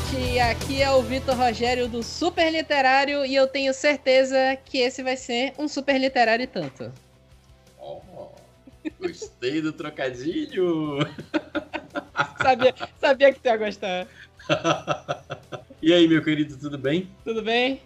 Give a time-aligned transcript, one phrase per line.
[0.00, 0.38] noite.
[0.38, 5.16] Aqui é o Vitor Rogério do Super Literário e eu tenho certeza que esse vai
[5.16, 6.92] ser um super literário e tanto.
[7.78, 8.00] Oh,
[9.00, 10.98] gostei do trocadilho.
[12.40, 14.06] sabia, sabia que tu ia gostar.
[15.82, 17.08] e aí, meu querido, tudo bem?
[17.24, 17.80] Tudo bem?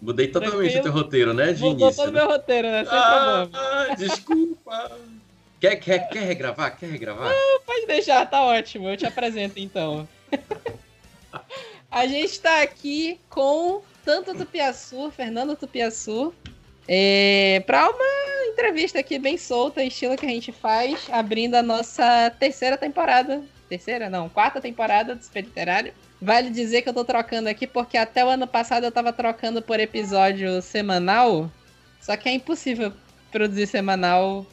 [0.00, 2.04] Mudei totalmente o teu roteiro, né, de Mudou início?
[2.04, 2.20] todo o né?
[2.20, 2.84] meu roteiro, né?
[2.84, 3.96] Sem Ah, problema.
[3.96, 4.90] desculpa.
[5.58, 6.76] Quer, quer, quer regravar?
[6.76, 7.32] Quer regravar?
[7.64, 8.90] Pode deixar, tá ótimo.
[8.90, 10.06] Eu te apresento então.
[11.90, 16.34] A gente tá aqui com tanto Tupiaçu, Fernando Tupiaçu,
[16.88, 22.30] é, para uma entrevista aqui bem solta, estilo que a gente faz, abrindo a nossa
[22.38, 23.42] terceira temporada.
[23.68, 24.08] Terceira?
[24.08, 25.92] Não, quarta temporada do Super Literário.
[26.22, 29.60] Vale dizer que eu tô trocando aqui porque até o ano passado eu tava trocando
[29.60, 31.50] por episódio semanal.
[32.00, 32.92] Só que é impossível
[33.32, 34.46] produzir semanal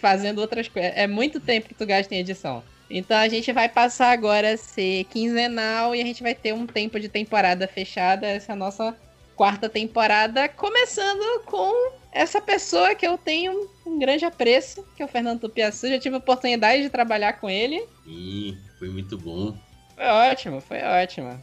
[0.00, 0.92] fazendo outras coisas.
[0.94, 2.62] É muito tempo que tu gasta em edição.
[2.88, 6.66] Então a gente vai passar agora a ser quinzenal e a gente vai ter um
[6.66, 8.26] tempo de temporada fechada.
[8.26, 8.96] Essa é a nossa
[9.34, 15.08] quarta temporada, começando com essa pessoa que eu tenho um grande apreço, que é o
[15.08, 15.88] Fernando Tupiaçu.
[15.88, 17.84] Já tive a oportunidade de trabalhar com ele.
[18.06, 19.54] Ih, foi muito bom.
[19.94, 21.38] Foi ótimo, foi ótimo.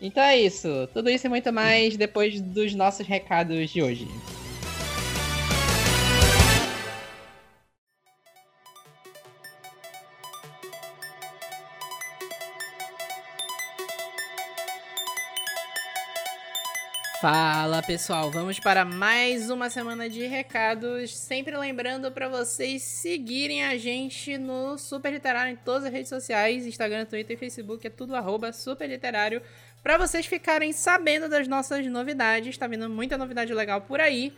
[0.00, 0.88] Então é isso.
[0.92, 4.08] Tudo isso e muito mais depois dos nossos recados de hoje.
[17.20, 21.16] Fala pessoal, vamos para mais uma semana de recados.
[21.16, 26.64] Sempre lembrando para vocês seguirem a gente no Super Literário em todas as redes sociais:
[26.64, 29.42] Instagram, Twitter e Facebook, é tudo arroba Super Literário.
[29.82, 34.32] Para vocês ficarem sabendo das nossas novidades, tá vindo muita novidade legal por aí.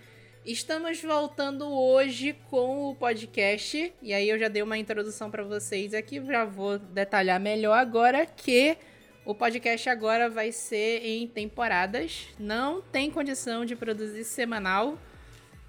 [0.47, 5.93] Estamos voltando hoje com o podcast, e aí eu já dei uma introdução para vocês
[5.93, 8.79] aqui, já vou detalhar melhor agora que
[9.25, 12.29] o podcast agora vai ser em temporadas.
[12.39, 14.99] Não tem condição de produzir semanal.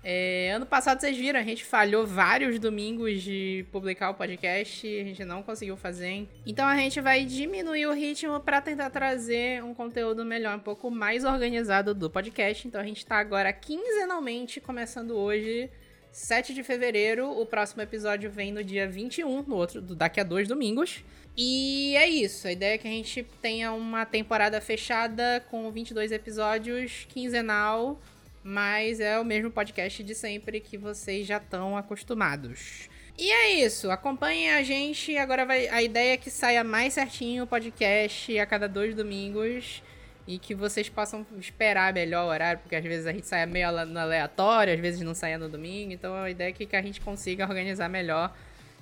[0.04, 5.04] É, ano passado vocês viram, a gente falhou vários domingos de publicar o podcast, a
[5.04, 6.28] gente não conseguiu fazer.
[6.44, 10.90] Então a gente vai diminuir o ritmo para tentar trazer um conteúdo melhor, um pouco
[10.90, 12.68] mais organizado do podcast.
[12.68, 15.70] Então a gente tá agora quinzenalmente, começando hoje,
[16.12, 17.30] 7 de fevereiro.
[17.40, 21.04] O próximo episódio vem no dia 21, no outro, daqui a dois domingos.
[21.38, 22.48] E é isso.
[22.48, 28.02] A ideia é que a gente tenha uma temporada fechada com 22 episódios, quinzenal,
[28.44, 32.90] mas é o mesmo podcast de sempre que vocês já estão acostumados.
[33.18, 33.90] E é isso.
[33.92, 35.16] Acompanhem a gente.
[35.18, 39.82] Agora vai, a ideia é que saia mais certinho o podcast a cada dois domingos.
[40.28, 43.72] E que vocês possam esperar melhor o horário, porque às vezes a gente sai meio
[43.86, 45.92] no aleatório, às vezes não sai no domingo.
[45.92, 48.36] Então a ideia é que a gente consiga organizar melhor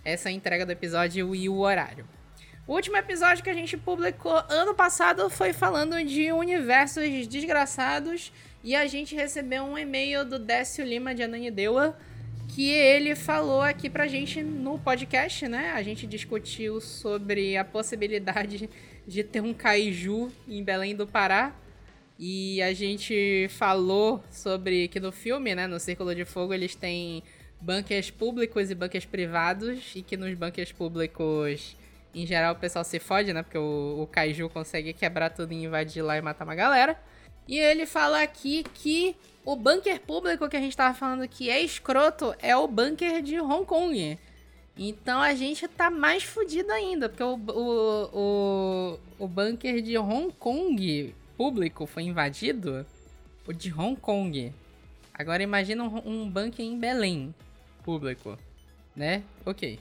[0.04, 2.06] essa entrega do episódio e o horário.
[2.68, 8.32] O último episódio que a gente publicou ano passado foi falando de universos desgraçados
[8.64, 11.98] e a gente recebeu um e-mail do Décio Lima de Ananindeua
[12.50, 15.72] que ele falou aqui pra gente no podcast, né?
[15.76, 18.70] A gente discutiu sobre a possibilidade
[19.10, 21.54] de ter um kaiju em Belém do Pará.
[22.18, 27.24] E a gente falou sobre que no filme, né, no Círculo de Fogo, eles têm
[27.60, 31.76] bunkers públicos e bunkers privados e que nos bunkers públicos
[32.14, 33.42] em geral o pessoal se fode, né?
[33.42, 36.98] Porque o, o Kaiju consegue quebrar tudo e invadir lá e matar uma galera.
[37.48, 41.60] E ele fala aqui que o bunker público que a gente tava falando que é
[41.62, 44.20] escroto é o bunker de Hong Kong.
[44.82, 50.34] Então a gente tá mais fudido ainda, porque o, o, o, o bunker de Hong
[50.40, 52.86] Kong público foi invadido.
[53.46, 54.54] O de Hong Kong.
[55.14, 57.36] Agora imagina um, um bunker em Belém
[57.84, 58.38] público,
[58.96, 59.22] né?
[59.46, 59.78] Ok.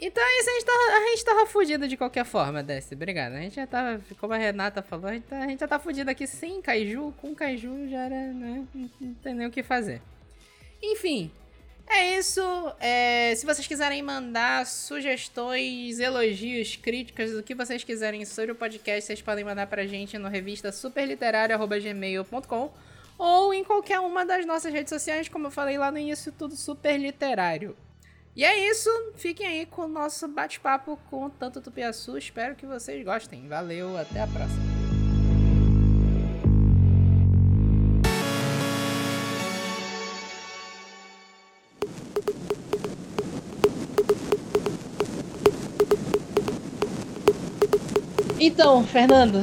[0.00, 2.94] Então é isso, a gente, tá, a gente tava fudido de qualquer forma, Desce.
[2.94, 3.32] Obrigado.
[3.32, 5.80] A gente já tava, como a Renata falou, a gente, tá, a gente já tá
[5.80, 7.12] fudido aqui sem Kaiju.
[7.20, 8.64] Com Kaiju já era, né?
[9.00, 10.00] Não tem nem o que fazer.
[10.80, 11.32] Enfim,
[11.88, 12.40] é isso.
[12.80, 19.06] É, se vocês quiserem mandar sugestões, elogios, críticas, o que vocês quiserem sobre o podcast,
[19.06, 22.72] vocês podem mandar pra gente no revista superliterário.gmail.com
[23.18, 26.54] ou em qualquer uma das nossas redes sociais, como eu falei lá no início, tudo
[26.54, 27.76] super literário.
[28.36, 32.16] E é isso, fiquem aí com o nosso bate-papo com o Tanto Tupiaçu.
[32.16, 33.48] Espero que vocês gostem.
[33.48, 34.77] Valeu, até a próxima.
[48.40, 49.42] Então, Fernando,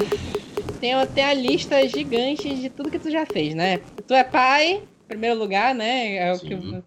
[0.80, 3.80] tem até a lista gigante de tudo que tu já fez, né?
[4.08, 6.16] Tu é pai, em primeiro lugar, né?
[6.16, 6.48] É o Sim.
[6.48, 6.84] que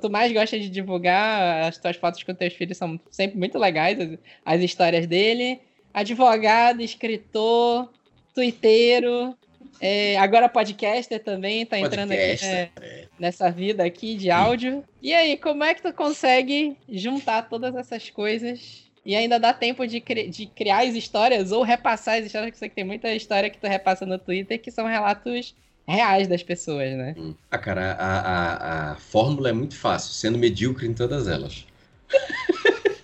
[0.00, 1.64] tu mais gosta de divulgar.
[1.68, 5.60] As tuas fotos com teus filhos são sempre muito legais, as, as histórias dele.
[5.92, 7.90] Advogado, escritor,
[8.34, 9.36] twitteiro,
[9.80, 12.70] é, agora podcaster também, tá entrando aqui, é,
[13.18, 14.82] nessa vida aqui de áudio.
[15.02, 19.86] E aí, como é que tu consegue juntar todas essas coisas e ainda dá tempo
[19.86, 23.12] de, cri de criar as histórias ou repassar as histórias, que sei que tem muita
[23.14, 25.54] história que tu repassa no Twitter que são relatos
[25.86, 27.14] reais das pessoas, né?
[27.18, 27.34] Hum.
[27.50, 31.66] Ah, cara, a, a, a fórmula é muito fácil, sendo medíocre em todas elas.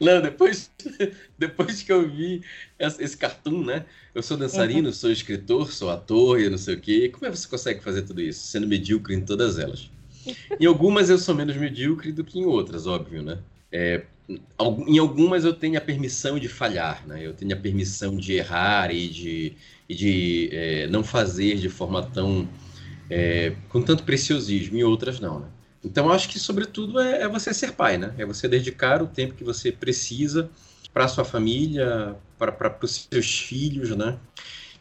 [0.00, 0.68] Não, depois,
[1.38, 2.42] depois que eu vi
[2.76, 3.84] esse cartoon, né?
[4.12, 4.92] Eu sou dançarino, uhum.
[4.92, 7.08] sou escritor, sou ator e não sei o quê.
[7.08, 8.44] Como é que você consegue fazer tudo isso?
[8.48, 9.88] Sendo medíocre em todas elas.
[10.58, 13.38] Em algumas eu sou menos medíocre do que em outras, óbvio, né?
[13.70, 14.02] É,
[14.86, 17.24] em algumas eu tenho a permissão de falhar, né?
[17.26, 19.52] Eu tenho a permissão de errar e de,
[19.88, 22.48] e de é, não fazer de forma tão...
[23.10, 24.76] É, com tanto preciosismo.
[24.78, 25.48] Em outras não, né?
[25.84, 28.14] Então, acho que, sobretudo, é, é, você ser pai, né?
[28.16, 30.48] É você dedicar o tempo que você precisa
[30.92, 34.18] para sua família, para os seus filhos, né?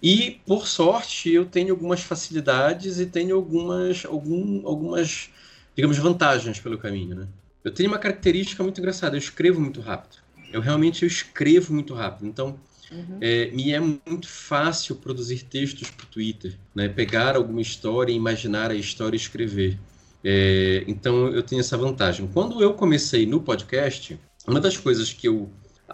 [0.01, 5.29] E, por sorte, eu tenho algumas facilidades e tenho algumas, algum, algumas
[5.75, 7.27] digamos, vantagens pelo caminho, né?
[7.63, 10.17] Eu tenho uma característica muito engraçada, eu escrevo muito rápido.
[10.51, 12.27] Eu realmente eu escrevo muito rápido.
[12.27, 12.59] Então,
[12.91, 13.19] Uhum.
[13.21, 16.89] É, me é muito fácil produzir textos para o Twitter, né?
[16.89, 19.79] pegar alguma história, imaginar a história e escrever.
[20.23, 22.27] É, então eu tenho essa vantagem.
[22.27, 25.49] Quando eu comecei no podcast, uma das coisas que eu.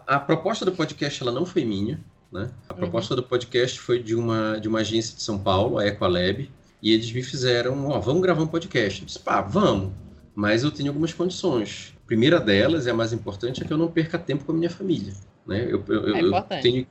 [0.06, 2.04] A proposta do podcast ela não foi minha.
[2.32, 2.50] Né?
[2.68, 2.80] A uhum.
[2.80, 6.50] proposta do podcast foi de uma, de uma agência de São Paulo, a Equalab,
[6.82, 9.02] e eles me fizeram: Ó, vamos gravar um podcast.
[9.02, 9.94] Eu disse: pá, vamos,
[10.38, 11.96] mas eu tenho algumas condições.
[12.04, 14.56] A primeira delas, e a mais importante, é que eu não perca tempo com a
[14.56, 15.12] minha família.
[15.48, 15.66] Né?
[15.68, 16.88] Eu, eu, é eu tenho,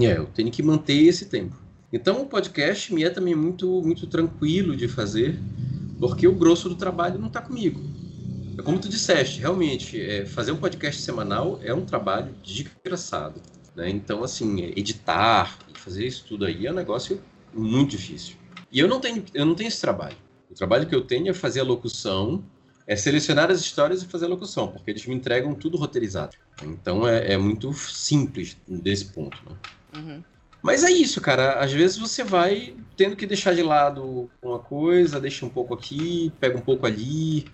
[0.00, 1.56] é, eu tenho que manter esse tempo.
[1.92, 5.38] Então o podcast me é também muito, muito tranquilo de fazer
[6.00, 7.80] porque o grosso do trabalho não está comigo.
[8.58, 13.40] É como tu disseste, realmente, é, fazer um podcast semanal é um trabalho desgraçado.
[13.76, 13.90] Né?
[13.90, 17.20] Então, assim, editar e fazer isso tudo aí é um negócio
[17.54, 18.34] muito difícil.
[18.72, 20.16] E eu não tenho, eu não tenho esse trabalho.
[20.50, 22.42] O trabalho que eu tenho é fazer a locução,
[22.88, 26.34] é selecionar as histórias e fazer a locução, porque eles me entregam tudo roteirizado.
[26.62, 29.38] Então é, é muito simples desse ponto.
[29.46, 29.56] Né?
[29.94, 30.24] Uhum.
[30.62, 31.60] Mas é isso, cara.
[31.60, 36.32] Às vezes você vai tendo que deixar de lado uma coisa, deixa um pouco aqui,
[36.40, 37.44] pega um pouco ali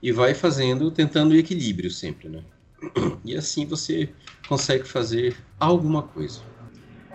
[0.00, 2.42] e vai fazendo, tentando o equilíbrio sempre, né?
[3.24, 4.10] E assim você
[4.46, 6.40] consegue fazer alguma coisa.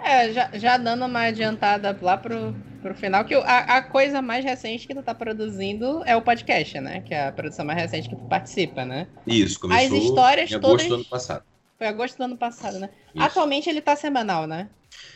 [0.03, 4.43] É, já, já dando uma adiantada lá pro, pro final, que a, a coisa mais
[4.43, 7.01] recente que tu tá produzindo é o podcast, né?
[7.01, 9.07] Que é a produção mais recente que tu participa, né?
[9.25, 10.87] Isso, começou As histórias em agosto todas...
[10.87, 11.43] do ano passado.
[11.77, 12.89] Foi agosto do ano passado, né?
[13.13, 13.23] Isso.
[13.23, 14.69] Atualmente ele tá semanal, né?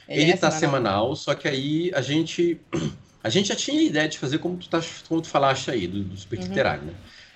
[0.08, 0.60] Ele, está é semanal.
[0.60, 2.60] semanal, só que aí a gente
[3.24, 5.88] a gente já tinha a ideia de fazer como tu, tá, como tu falaste aí,
[5.88, 6.46] do, do Super uhum.
[6.46, 6.94] Literário, né?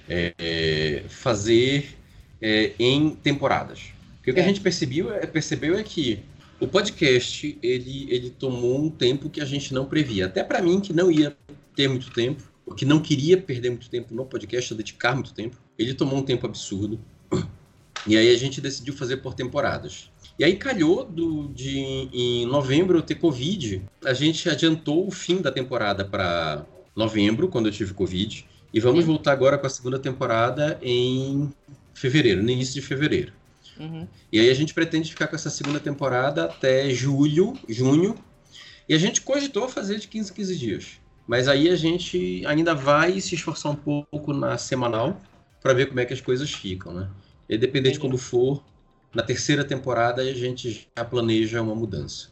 [0.10, 1.98] É, é, fazer
[2.42, 3.92] é, em temporadas.
[4.18, 4.48] Porque o que a é.
[4.48, 6.24] gente percebeu é, percebeu é que
[6.60, 10.26] o podcast ele, ele tomou um tempo que a gente não previa.
[10.26, 11.36] Até para mim, que não ia
[11.76, 12.44] ter muito tempo,
[12.76, 16.46] que não queria perder muito tempo no podcast, dedicar muito tempo, ele tomou um tempo
[16.46, 17.00] absurdo.
[18.06, 20.10] E aí a gente decidiu fazer por temporadas.
[20.40, 21.78] E aí calhou do, de
[22.14, 23.82] em novembro eu ter Covid.
[24.06, 26.66] A gente adiantou o fim da temporada para
[26.96, 28.46] novembro, quando eu tive Covid.
[28.74, 31.52] E vamos voltar agora com a segunda temporada em
[31.94, 33.34] fevereiro, no início de fevereiro.
[33.80, 34.08] Uhum.
[34.32, 38.16] E aí a gente pretende ficar com essa segunda temporada até julho, junho.
[38.88, 41.02] E a gente cogitou fazer de 15 em 15 dias.
[41.28, 45.20] Mas aí a gente ainda vai se esforçar um pouco na semanal
[45.62, 47.10] para ver como é que as coisas ficam, né?
[47.50, 48.64] E depender de quando for,
[49.14, 52.30] na terceira temporada a gente já planeja uma mudança.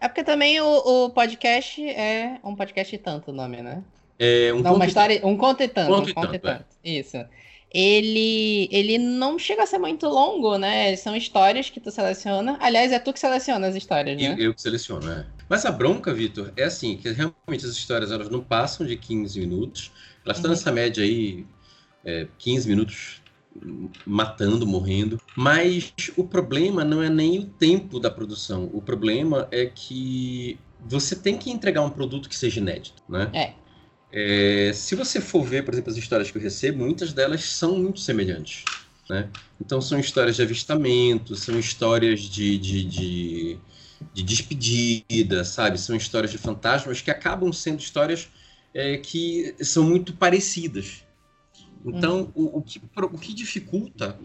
[0.00, 3.82] É porque também o, o podcast é um podcast e tanto o nome, né?
[4.18, 5.88] É um, não, uma história, um conto e tanto.
[5.88, 6.76] Conto um conto e tanto, tanto.
[6.84, 6.90] É.
[6.90, 7.16] Isso.
[7.78, 10.96] Ele, ele não chega a ser muito longo, né?
[10.96, 12.56] São histórias que tu seleciona.
[12.58, 14.32] Aliás, é tu que seleciona as histórias, né?
[14.32, 15.26] Eu, eu que seleciono, é.
[15.46, 19.38] Mas a bronca, Vitor, é assim, que realmente as histórias elas não passam de 15
[19.38, 19.92] minutos.
[20.24, 20.56] Elas estão uhum.
[20.56, 21.44] nessa média aí,
[22.02, 23.20] é, 15 minutos
[24.06, 25.20] matando, morrendo.
[25.36, 28.70] Mas o problema não é nem o tempo da produção.
[28.72, 33.28] O problema é que você tem que entregar um produto que seja inédito, né?
[33.34, 33.65] É.
[34.18, 37.76] é se você for ver, por exemplo, as histórias que eu recebo, muitas delas são
[37.78, 38.64] muito semelhantes.
[39.10, 39.28] Né?
[39.60, 43.58] Então são histórias de avistamento, são histórias de, de, de,
[44.14, 45.78] de despedida, sabe?
[45.78, 48.28] São histórias de fantasmas que acabam sendo histórias
[48.72, 51.04] é, que são muito parecidas.
[51.84, 52.46] Então, uhum.
[52.46, 54.18] o, o, que, o que dificulta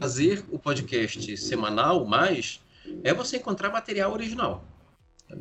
[0.00, 2.60] fazer o podcast semanal mais
[3.04, 4.64] é você encontrar material original.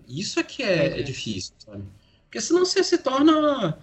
[0.07, 1.83] Isso é que é, é difícil, sabe?
[2.27, 3.77] Porque senão você se torna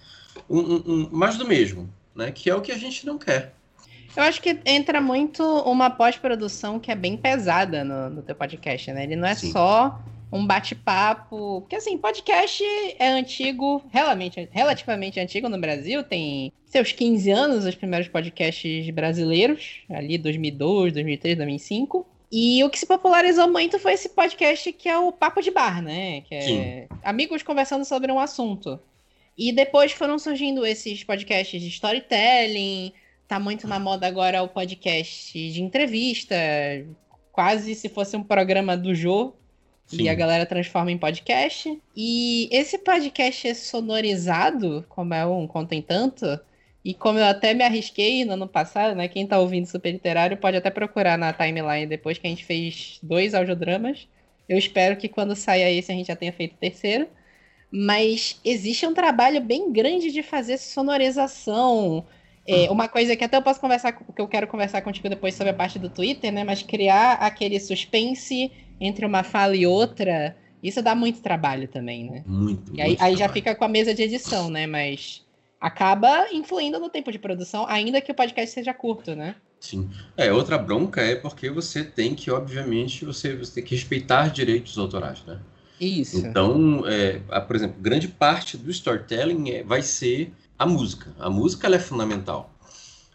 [0.48, 2.30] um, um, um, mais do mesmo, né?
[2.30, 3.54] Que é o que a gente não quer.
[4.16, 8.92] Eu acho que entra muito uma pós-produção que é bem pesada no, no teu podcast,
[8.92, 9.02] né?
[9.04, 9.50] Ele não é Sim.
[9.50, 9.98] só
[10.30, 11.62] um bate-papo.
[11.62, 12.62] Porque assim, podcast
[12.98, 19.80] é antigo, relativamente, relativamente antigo no Brasil, tem seus 15 anos, os primeiros podcasts brasileiros,
[19.88, 22.06] ali 2002, 2003, 2005.
[22.30, 25.82] E o que se popularizou muito foi esse podcast que é o Papo de Bar,
[25.82, 26.22] né?
[26.22, 26.86] Que é Sim.
[27.02, 28.78] amigos conversando sobre um assunto.
[29.36, 32.92] E depois foram surgindo esses podcasts de storytelling,
[33.26, 36.36] tá muito na moda agora o podcast de entrevista,
[37.32, 39.34] quase se fosse um programa do Jô,
[39.86, 40.02] Sim.
[40.02, 41.78] E a galera transforma em podcast.
[41.94, 46.40] E esse podcast é sonorizado, como é um Contem Tanto,
[46.84, 49.08] e como eu até me arrisquei no ano passado, né?
[49.08, 52.98] Quem tá ouvindo Super Literário pode até procurar na timeline depois que a gente fez
[53.02, 54.06] dois audiodramas.
[54.46, 57.08] Eu espero que quando saia esse a gente já tenha feito o terceiro.
[57.72, 62.04] Mas existe um trabalho bem grande de fazer sonorização.
[62.46, 65.50] É, uma coisa que até eu posso conversar, que eu quero conversar contigo depois sobre
[65.50, 66.44] a parte do Twitter, né?
[66.44, 72.22] Mas criar aquele suspense entre uma fala e outra, isso dá muito trabalho também, né?
[72.26, 72.76] Muito.
[72.76, 74.66] E aí, aí já fica com a mesa de edição, né?
[74.66, 75.23] Mas
[75.64, 79.34] acaba influindo no tempo de produção, ainda que o podcast seja curto, né?
[79.58, 79.88] Sim.
[80.14, 84.76] É, outra bronca é porque você tem que, obviamente, você, você tem que respeitar direitos
[84.76, 85.40] autorais, né?
[85.80, 86.18] Isso.
[86.18, 91.14] Então, é, por exemplo, grande parte do storytelling é, vai ser a música.
[91.18, 92.54] A música é fundamental.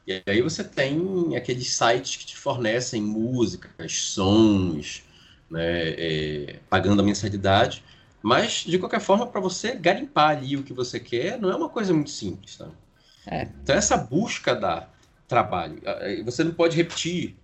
[0.08, 5.04] E aí você tem aqueles sites que te fornecem músicas, sons,
[5.52, 7.84] né, é, pagando a mensalidade.
[8.22, 11.70] Mas, de qualquer forma, para você garimpar ali o que você quer, não é uma
[11.70, 12.58] coisa muito simples.
[12.58, 12.68] Tá?
[13.26, 13.48] É.
[13.64, 14.90] Então, essa busca dá
[15.28, 15.82] trabalho.
[16.26, 17.36] Você não pode repetir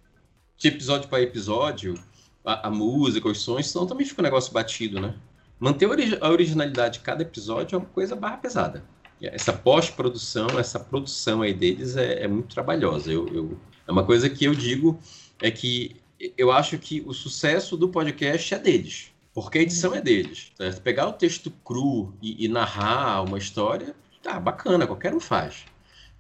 [0.58, 1.96] de episódio para episódio
[2.44, 5.16] a, a, música, os sons, senão também fica um negócio batido, né?
[5.60, 5.88] Manter
[6.22, 8.84] a originalidade de cada episódio é uma coisa barra pesada.
[9.22, 13.12] Essa pós-produção, essa produção aí deles é, é muito trabalhosa.
[13.12, 15.00] Eu, eu, é uma coisa que eu digo
[15.42, 15.96] é que
[16.38, 20.54] eu acho que o sucesso do podcast é deles, porque a edição é deles.
[20.56, 20.82] Certo?
[20.82, 25.66] Pegar o texto cru e, e, narrar uma história, tá bacana, qualquer um faz.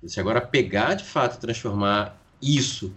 [0.06, 2.94] Se agora pegar de fato transformar isso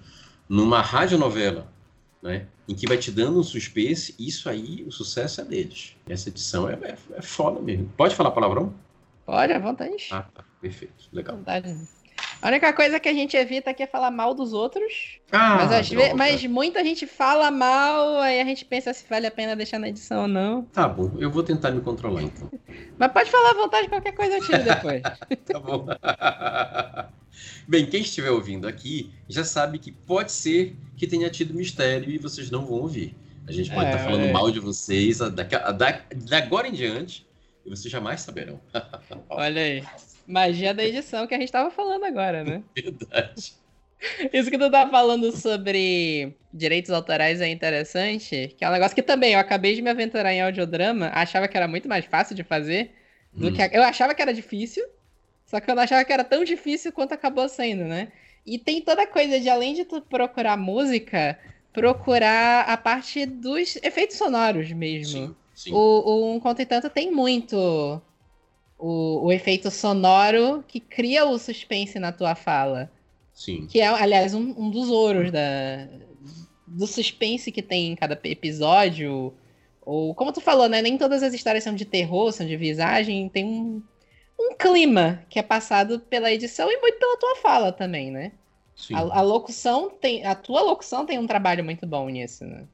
[0.48, 1.72] numa radionovela,
[2.20, 5.96] né, em que vai te dando um suspense, isso aí, o sucesso é deles.
[6.06, 7.90] Essa edição é, é, é foda mesmo.
[7.96, 8.74] Pode falar palavrão?
[9.24, 10.08] Pode, à vontade.
[10.10, 10.44] Ah, tá.
[10.60, 11.08] Perfeito.
[11.12, 11.36] Legal.
[11.36, 11.88] Vontade.
[12.40, 15.18] A única coisa que a gente evita aqui é falar mal dos outros.
[15.32, 19.30] Ah, mas, vezes, mas muita gente fala mal, aí a gente pensa se vale a
[19.30, 20.62] pena deixar na edição ou não.
[20.66, 22.50] Tá bom, eu vou tentar me controlar então.
[22.96, 25.02] mas pode falar à vontade, qualquer coisa eu tiro depois.
[25.44, 25.86] tá bom.
[27.66, 32.18] Bem, quem estiver ouvindo aqui já sabe que pode ser que tenha tido mistério e
[32.18, 33.16] vocês não vão ouvir.
[33.46, 34.32] A gente pode estar é, tá falando é.
[34.32, 35.42] mal de vocês da, da,
[35.72, 37.26] da agora em diante
[37.64, 38.60] e vocês jamais saberão.
[39.28, 39.82] Olha aí.
[40.28, 42.62] Magia da edição que a gente tava falando agora, né?
[42.76, 43.54] Verdade.
[44.32, 49.02] Isso que tu tá falando sobre direitos autorais é interessante, que é um negócio que
[49.02, 52.44] também eu acabei de me aventurar em audiodrama, achava que era muito mais fácil de
[52.44, 52.92] fazer
[53.32, 53.52] do hum.
[53.52, 54.84] que eu achava que era difícil,
[55.46, 58.12] só que eu não achava que era tão difícil quanto acabou sendo, né?
[58.46, 61.38] E tem toda a coisa de além de tu procurar música,
[61.72, 65.28] procurar a parte dos efeitos sonoros mesmo.
[65.28, 65.72] Sim, sim.
[65.72, 68.00] O, o Um Conto e Tanto tem muito
[68.78, 72.90] o, o efeito sonoro que cria o suspense na tua fala.
[73.34, 73.66] Sim.
[73.66, 75.88] Que é, aliás, um, um dos ouros da,
[76.66, 79.34] do suspense que tem em cada episódio.
[79.82, 80.80] Ou, como tu falou, né?
[80.80, 83.28] Nem todas as histórias são de terror, são de visagem.
[83.28, 83.82] Tem um,
[84.38, 88.32] um clima que é passado pela edição e muito pela tua fala também, né?
[88.76, 88.94] Sim.
[88.94, 90.24] A, a locução tem.
[90.24, 92.64] A tua locução tem um trabalho muito bom nisso, né?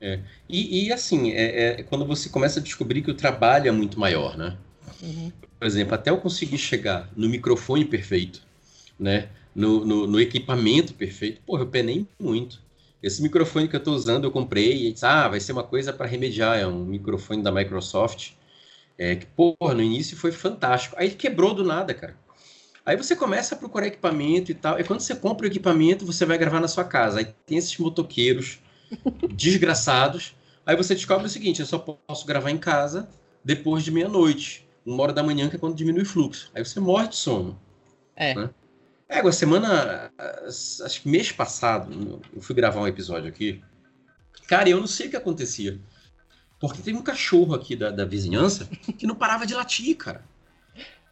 [0.00, 0.20] É.
[0.48, 4.00] E, e assim, é, é, quando você começa a descobrir que o trabalho é muito
[4.00, 4.56] maior, né?
[5.02, 5.32] Uhum.
[5.58, 8.42] Por exemplo, até eu conseguir chegar no microfone perfeito,
[8.98, 9.28] né?
[9.54, 12.62] No, no, no, equipamento perfeito, porra, eu penei muito.
[13.02, 15.92] Esse microfone que eu estou usando, eu comprei e disse, ah, vai ser uma coisa
[15.92, 18.32] para remediar, é um microfone da Microsoft.
[18.96, 20.94] É, que, porra, no início foi fantástico.
[20.98, 22.14] Aí quebrou do nada, cara.
[22.84, 24.78] Aí você começa a procurar equipamento e tal.
[24.78, 27.20] E quando você compra o equipamento, você vai gravar na sua casa.
[27.20, 28.58] Aí tem esses motoqueiros
[29.32, 30.34] desgraçados.
[30.66, 33.08] Aí você descobre o seguinte: eu só posso gravar em casa
[33.42, 36.50] depois de meia-noite uma hora da manhã, que é quando diminui o fluxo.
[36.54, 37.60] Aí você morre de sono.
[38.16, 38.34] É.
[38.34, 38.50] Né?
[39.08, 40.12] É, agora, semana.
[40.84, 43.62] Acho que mês passado, eu fui gravar um episódio aqui.
[44.46, 45.78] Cara, eu não sei o que acontecia.
[46.60, 48.66] Porque tem um cachorro aqui da, da vizinhança
[48.98, 50.22] que não parava de latir, cara.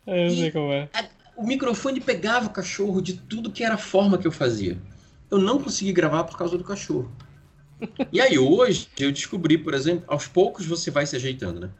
[0.06, 0.88] É, eu sei como é.
[1.37, 4.78] o microfone pegava o cachorro de tudo que era a forma que eu fazia.
[5.30, 7.10] Eu não consegui gravar por causa do cachorro.
[8.12, 11.70] E aí hoje eu descobri, por exemplo, aos poucos você vai se ajeitando, né?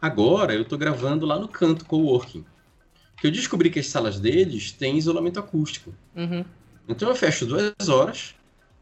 [0.00, 2.44] Agora eu estou gravando lá no canto coworking.
[3.16, 5.92] Que eu descobri que as salas deles têm isolamento acústico.
[6.14, 6.44] Uhum.
[6.88, 8.34] Então eu fecho duas horas,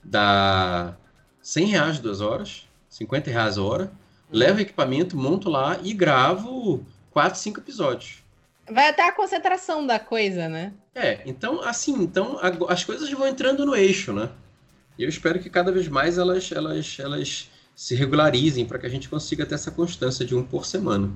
[0.04, 0.94] dá
[1.42, 3.92] 100 reais duas horas, 50 reais a hora.
[4.30, 8.22] levo equipamento, monto lá e gravo quatro, cinco episódios.
[8.70, 10.72] Vai até a concentração da coisa, né?
[10.94, 14.28] É, então, assim, então as coisas vão entrando no eixo, né?
[14.98, 18.88] E eu espero que cada vez mais elas, elas, elas se regularizem para que a
[18.88, 21.12] gente consiga ter essa constância de um por semana.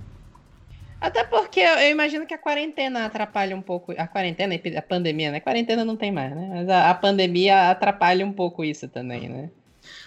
[1.00, 3.92] Até porque eu imagino que a quarentena atrapalha um pouco.
[3.96, 5.38] A quarentena, a pandemia, né?
[5.38, 6.48] A quarentena não tem mais, né?
[6.52, 9.50] Mas a, a pandemia atrapalha um pouco isso também, né?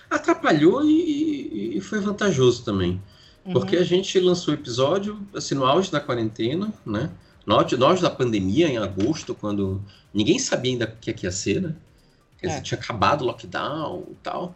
[0.07, 3.01] Atrapalhou e, e foi vantajoso também.
[3.43, 3.53] Uhum.
[3.53, 7.09] Porque a gente lançou o episódio assim, no auge da quarentena, né?
[7.43, 9.81] No auge, no auge da pandemia, em agosto, quando
[10.13, 11.75] ninguém sabia ainda o que ia ser, né?
[12.37, 12.61] Quer dizer, é.
[12.61, 14.53] tinha acabado o lockdown e tal.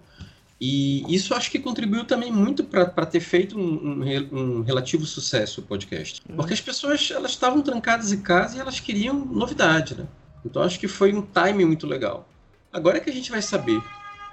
[0.60, 5.62] E isso acho que contribuiu também muito para ter feito um, um, um, relativo sucesso
[5.62, 6.22] o podcast.
[6.28, 6.36] Uhum.
[6.36, 10.08] Porque as pessoas elas estavam trancadas em casa e elas queriam novidade, né?
[10.44, 12.28] Então acho que foi um timing muito legal.
[12.74, 13.82] Agora é que a gente vai saber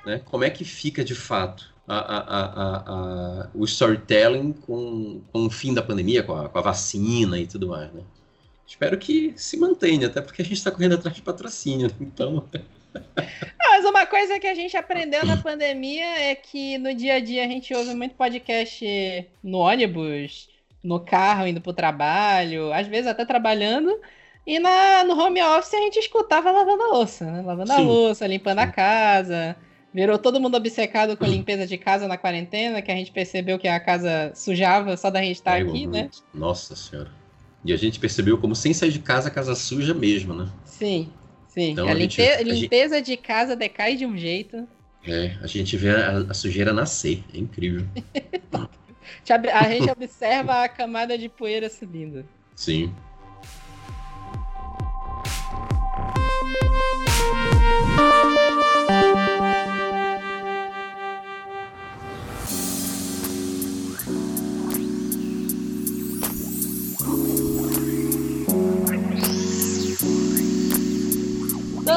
[0.07, 5.51] né, como é que fica de fato a, a, a, o storytelling com, com o
[5.51, 8.03] fim da pandemia, com a, com a vacina e tudo mais, né?
[8.67, 12.45] Espero que se mantenha, até porque a gente está correndo atrás de patrocínio, então...
[13.59, 17.45] Mas uma coisa que a gente aprendeu na pandemia é que no dia a dia
[17.45, 20.49] a gente ouve muito podcast no ônibus,
[20.83, 23.99] no carro, indo pro trabalho, às vezes até trabalhando.
[24.47, 27.43] E na, no home office a gente escutava lavando a louça, né?
[27.43, 27.79] Lavando Sim.
[27.79, 29.57] a louça, limpando a casa.
[29.93, 33.59] Virou todo mundo obcecado com a limpeza de casa na quarentena, que a gente percebeu
[33.59, 36.11] que a casa sujava só da gente estar é, aqui, né?
[36.35, 37.11] Nossa senhora.
[37.65, 40.49] E a gente percebeu como sem sair de casa a casa suja mesmo, né?
[40.65, 41.11] Sim.
[41.55, 43.07] Sim, então, a, a, gente, a limpeza gente...
[43.07, 44.67] de casa decai de um jeito.
[45.07, 47.87] É, a gente vê a, a sujeira nascer, é incrível.
[49.53, 52.25] a gente observa a camada de poeira subindo.
[52.57, 52.93] Sim.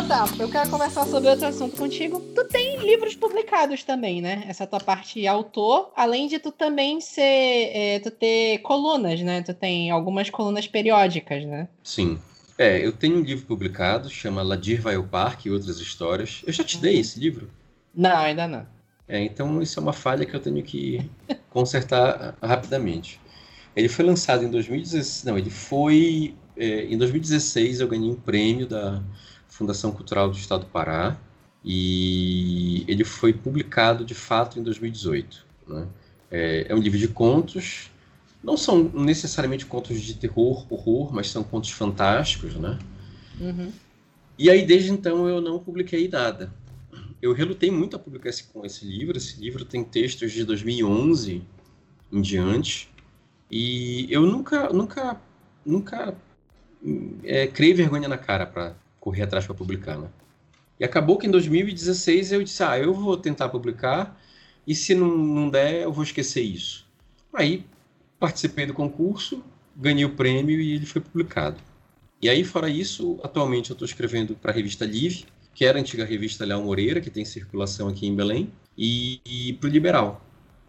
[0.06, 2.22] Tá, eu quero conversar sobre outro assunto contigo.
[2.34, 4.44] Tu tem livros publicados também, né?
[4.48, 7.22] Essa tua parte autor, além de tu também ser.
[7.74, 9.42] É, tu ter colunas, né?
[9.42, 11.68] Tu tem algumas colunas periódicas, né?
[11.84, 12.20] Sim.
[12.58, 16.42] É, eu tenho um livro publicado, chama Ladir vai ao Parque e Outras Histórias.
[16.46, 17.50] Eu já te dei esse livro?
[17.94, 18.66] Não, ainda não.
[19.08, 21.10] É, então isso é uma falha que eu tenho que
[21.50, 23.20] consertar rapidamente.
[23.76, 25.24] Ele foi lançado em 2016.
[25.26, 26.36] Não, ele foi.
[26.56, 29.04] É, em 2016 eu ganhei um prêmio da
[29.58, 31.18] Fundação Cultural do Estado do Pará,
[31.66, 35.46] e ele foi publicado de fato em 2018.
[35.68, 35.88] Né?
[36.30, 37.90] É, é, um livro de contos,
[38.44, 42.78] não são necessariamente contos de terror, horror, mas são contos fantásticos, né?
[43.40, 43.72] Uhum.
[44.38, 46.54] E aí, desde então, eu não publiquei nada.
[47.20, 49.18] Eu relutei muito a publicar esse, com esse livro.
[49.18, 51.42] Esse livro tem textos de 2011
[52.12, 52.90] em diante.
[53.50, 55.20] E eu nunca, nunca,
[55.66, 56.16] nunca
[57.24, 58.76] é, criei vergonha na cara para
[59.08, 60.10] correr atrás para publicar, né?
[60.78, 64.20] E acabou que em 2016 eu disse, ah, eu vou tentar publicar
[64.68, 66.86] e se não, não der, eu vou esquecer isso.
[67.34, 67.66] Aí
[68.20, 69.42] participei do concurso,
[69.74, 71.58] ganhei o prêmio e ele foi publicado.
[72.22, 75.82] E aí, fora isso, atualmente eu estou escrevendo para a revista Live, que era a
[75.82, 80.22] antiga revista Léo Moreira, que tem circulação aqui em Belém, e, e para o Liberal.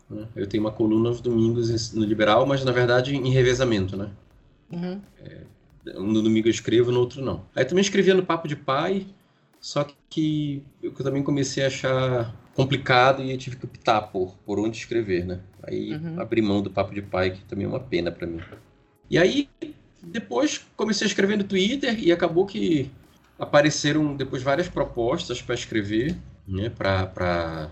[0.08, 0.28] Né?
[0.36, 4.10] Eu tenho uma coluna aos domingos no Liberal, mas na verdade em revezamento, né?
[4.70, 5.00] Uhum.
[5.18, 5.40] É,
[5.84, 7.44] no domingo eu escrevo, no outro não.
[7.54, 9.06] Aí também escrevia no Papo de Pai,
[9.60, 14.58] só que eu também comecei a achar complicado e eu tive que optar por, por
[14.58, 15.40] onde escrever, né?
[15.62, 16.20] Aí uhum.
[16.20, 18.40] abri mão do Papo de Pai, que também é uma pena para mim.
[19.10, 19.48] E aí,
[20.02, 22.90] depois comecei a escrever no Twitter e acabou que
[23.38, 26.70] apareceram depois várias propostas para escrever, né?
[26.70, 27.70] Para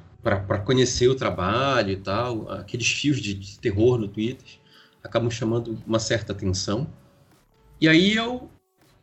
[0.64, 2.50] conhecer o trabalho e tal.
[2.50, 4.46] Aqueles fios de, de terror no Twitter
[5.02, 6.86] acabam chamando uma certa atenção.
[7.80, 8.48] E aí eu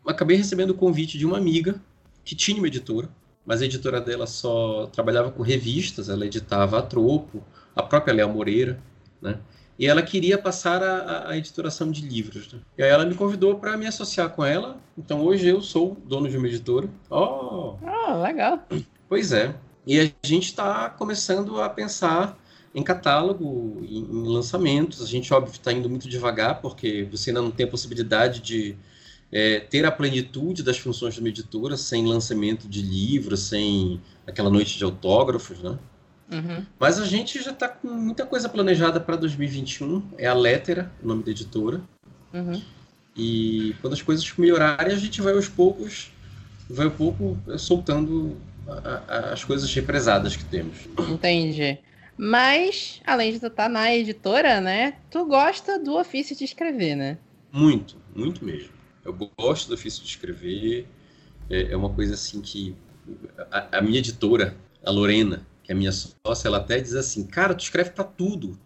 [0.05, 1.81] acabei recebendo o convite de uma amiga
[2.23, 3.09] que tinha uma editora,
[3.45, 7.43] mas a editora dela só trabalhava com revistas, ela editava a Tropo,
[7.75, 8.79] a própria Léo Moreira,
[9.21, 9.39] né?
[9.77, 12.53] E ela queria passar a, a editoração de livros.
[12.53, 12.59] Né?
[12.77, 14.77] E aí ela me convidou para me associar com ela.
[14.97, 16.87] Então hoje eu sou dono de uma editora.
[17.09, 17.75] Oh!
[17.83, 18.65] Ah, legal.
[19.09, 19.55] Pois é.
[19.85, 22.37] E a gente está começando a pensar
[22.73, 25.01] em catálogo, em, em lançamentos.
[25.01, 28.75] A gente, óbvio, está indo muito devagar, porque você ainda não tem a possibilidade de
[29.31, 34.49] é, ter a plenitude das funções de uma editora sem lançamento de livros, sem aquela
[34.49, 35.77] noite de autógrafos, né?
[36.31, 36.65] Uhum.
[36.79, 40.01] Mas a gente já está com muita coisa planejada para 2021.
[40.17, 41.81] É a Lettera, o nome da editora.
[42.33, 42.61] Uhum.
[43.15, 46.11] E quando as coisas melhorarem, a gente vai aos poucos,
[46.67, 48.35] vai um pouco soltando
[48.67, 50.77] a, a, as coisas represadas que temos.
[51.09, 51.77] Entendi.
[52.25, 54.95] Mas, além de tu estar tá na editora, né?
[55.11, 57.17] Tu gosta do ofício de escrever, né?
[57.51, 58.69] Muito, muito mesmo.
[59.03, 60.87] Eu gosto do ofício de escrever.
[61.49, 62.77] É, é uma coisa assim que
[63.51, 64.55] a, minha editora,
[64.85, 68.05] a Lorena, que é a minha sócia, ela até diz assim, cara, tu escreve para
[68.05, 68.57] tudo.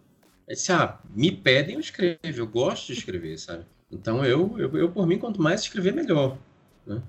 [0.48, 2.20] Aí disse, ah, me pedem, eu escrevo.
[2.24, 3.65] Eu gosto de escrever, sabe?
[3.91, 6.38] Então eu, eu, eu por mim, quanto mais escrever, melhor.
[6.86, 7.02] Né?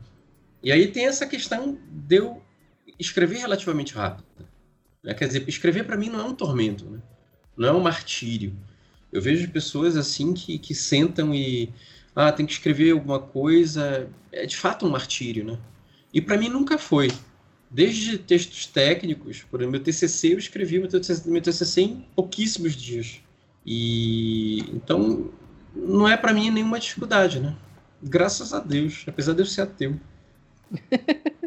[0.62, 2.42] E aí tem essa questão de eu
[2.98, 4.24] escrever relativamente rápido.
[5.08, 5.14] Né?
[5.14, 7.00] Quer dizer, escrever para mim não é um tormento, né?
[7.56, 8.54] não é um martírio.
[9.10, 11.72] Eu vejo pessoas assim que, que sentam e.
[12.14, 14.10] Ah, tem que escrever alguma coisa.
[14.30, 15.58] É de fato um martírio, né?
[16.12, 17.10] E para mim nunca foi.
[17.70, 22.74] Desde textos técnicos, por exemplo, meu TCC, eu escrevi meu TCC, meu TCC em pouquíssimos
[22.74, 23.20] dias.
[23.64, 25.30] E então
[25.74, 27.56] não é para mim nenhuma dificuldade, né?
[28.02, 29.98] Graças a Deus, apesar de eu ser ateu.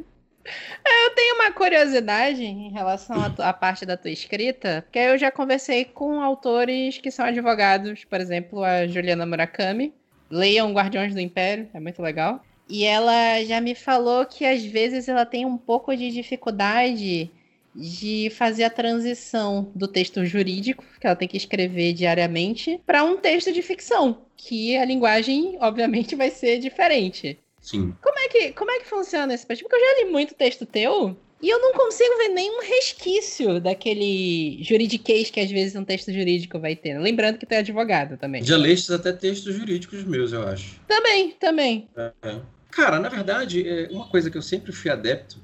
[0.94, 5.86] Eu tenho uma curiosidade em relação à parte da tua escrita, porque eu já conversei
[5.86, 9.94] com autores que são advogados, por exemplo, a Juliana Murakami.
[10.30, 12.42] Leiam Guardiões do Império, é muito legal.
[12.70, 17.30] E ela já me falou que às vezes ela tem um pouco de dificuldade
[17.76, 23.18] de fazer a transição do texto jurídico, que ela tem que escrever diariamente, para um
[23.18, 27.40] texto de ficção, que a linguagem, obviamente, vai ser diferente.
[27.62, 27.95] Sim.
[28.02, 31.15] Como é que, como é que funciona esse Porque eu já li muito texto teu
[31.41, 36.60] e eu não consigo ver nenhum resquício daquele juridiquês que às vezes um texto jurídico
[36.60, 36.97] vai ter.
[37.00, 38.43] Lembrando que tu é advogado também.
[38.43, 40.80] Já lestes até textos jurídicos meus, eu acho.
[40.88, 41.89] Também, também.
[41.95, 42.41] É, é.
[42.69, 45.39] Cara, na verdade, é uma coisa que eu sempre fui adepto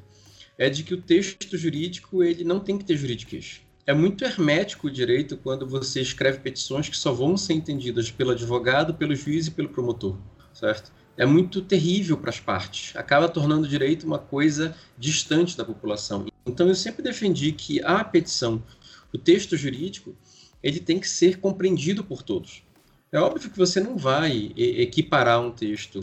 [0.58, 3.62] é de que o texto jurídico ele não tem que ter juridiquês.
[3.86, 8.32] É muito hermético o direito quando você escreve petições que só vão ser entendidas pelo
[8.32, 10.18] advogado, pelo juiz e pelo promotor,
[10.54, 10.92] certo?
[11.18, 12.96] É muito terrível para as partes.
[12.96, 16.28] Acaba tornando o direito uma coisa distante da população.
[16.46, 18.64] Então eu sempre defendi que a petição,
[19.12, 20.16] o texto jurídico,
[20.62, 22.64] ele tem que ser compreendido por todos.
[23.12, 26.02] É óbvio que você não vai equiparar um texto,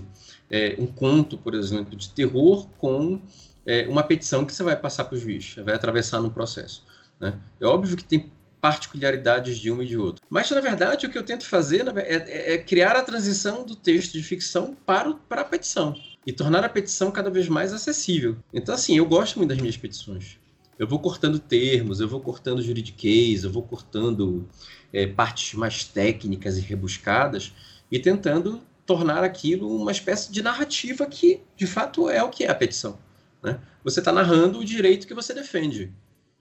[0.50, 3.20] é, um conto, por exemplo, de terror com
[3.66, 6.84] é, uma petição que você vai passar para o juiz, vai atravessar no processo.
[7.20, 7.38] Né?
[7.60, 8.32] É óbvio que tem
[8.64, 10.24] particularidades de um e de outro.
[10.30, 13.76] Mas, na verdade, o que eu tento fazer é, é, é criar a transição do
[13.76, 15.94] texto de ficção para, o, para a petição
[16.26, 18.38] e tornar a petição cada vez mais acessível.
[18.54, 20.38] Então, assim, eu gosto muito das minhas petições.
[20.78, 24.48] Eu vou cortando termos, eu vou cortando juridiquês, eu vou cortando
[24.90, 27.52] é, partes mais técnicas e rebuscadas
[27.92, 32.50] e tentando tornar aquilo uma espécie de narrativa que, de fato, é o que é
[32.50, 32.98] a petição.
[33.42, 33.60] Né?
[33.84, 35.92] Você está narrando o direito que você defende.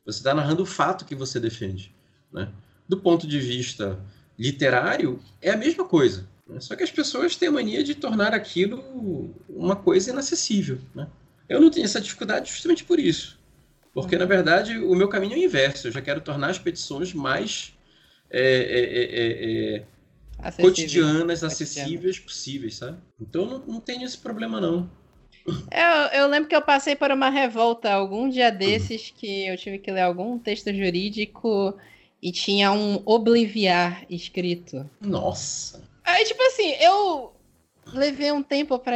[0.05, 1.92] Você está narrando o fato que você defende.
[2.34, 2.50] Né?
[2.88, 4.00] Do ponto de vista
[4.38, 6.28] literário, é a mesma coisa.
[6.48, 6.60] Né?
[6.60, 10.80] Só que as pessoas têm a mania de tornar aquilo uma coisa inacessível.
[10.93, 11.08] Né?
[11.48, 13.39] Eu não tenho essa dificuldade justamente por isso.
[13.93, 15.88] Porque, na verdade, o meu caminho é o inverso.
[15.88, 17.74] Eu já quero tornar as petições mais
[18.30, 19.86] é, é, é,
[20.39, 20.72] Acessível.
[20.72, 22.98] cotidianas, acessíveis possíveis, sabe?
[23.22, 24.89] Então, não, não tenho esse problema, não.
[25.46, 29.78] Eu, eu, lembro que eu passei por uma revolta algum dia desses que eu tive
[29.78, 31.78] que ler algum texto jurídico
[32.23, 34.89] e tinha um obliviar escrito.
[35.01, 35.83] Nossa.
[36.05, 37.33] Aí, tipo assim, eu
[37.93, 38.95] levei um tempo pra.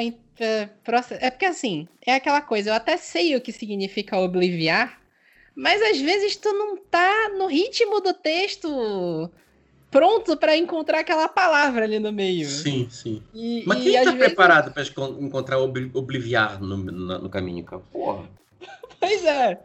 [1.19, 5.01] É porque assim, é aquela coisa, eu até sei o que significa obliviar,
[5.53, 9.29] mas às vezes tu não tá no ritmo do texto
[9.91, 12.47] pronto para encontrar aquela palavra ali no meio.
[12.47, 13.21] Sim, sim.
[13.33, 14.27] E, Mas quem está vezes...
[14.27, 14.83] preparado para
[15.19, 17.81] encontrar obliviar no, no, no, caminho, cara?
[17.91, 18.29] Porra.
[18.99, 19.59] pois é.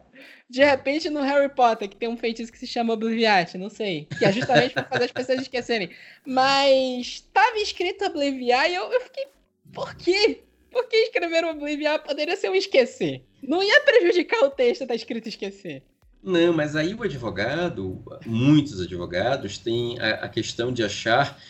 [0.53, 4.07] De repente, no Harry Potter, que tem um feitiço que se chama Obliviate, não sei.
[4.19, 5.89] Que é justamente para fazer as pessoas esquecerem.
[6.27, 9.29] Mas estava escrito Obliviar e eu, eu fiquei.
[9.73, 10.43] Por quê?
[10.71, 13.23] Por que escrever Obliviar poderia ser um esquecer?
[13.43, 15.83] Não ia prejudicar o texto tá escrito esquecer.
[16.23, 21.41] Não, mas aí o advogado, muitos advogados, têm a, a questão de achar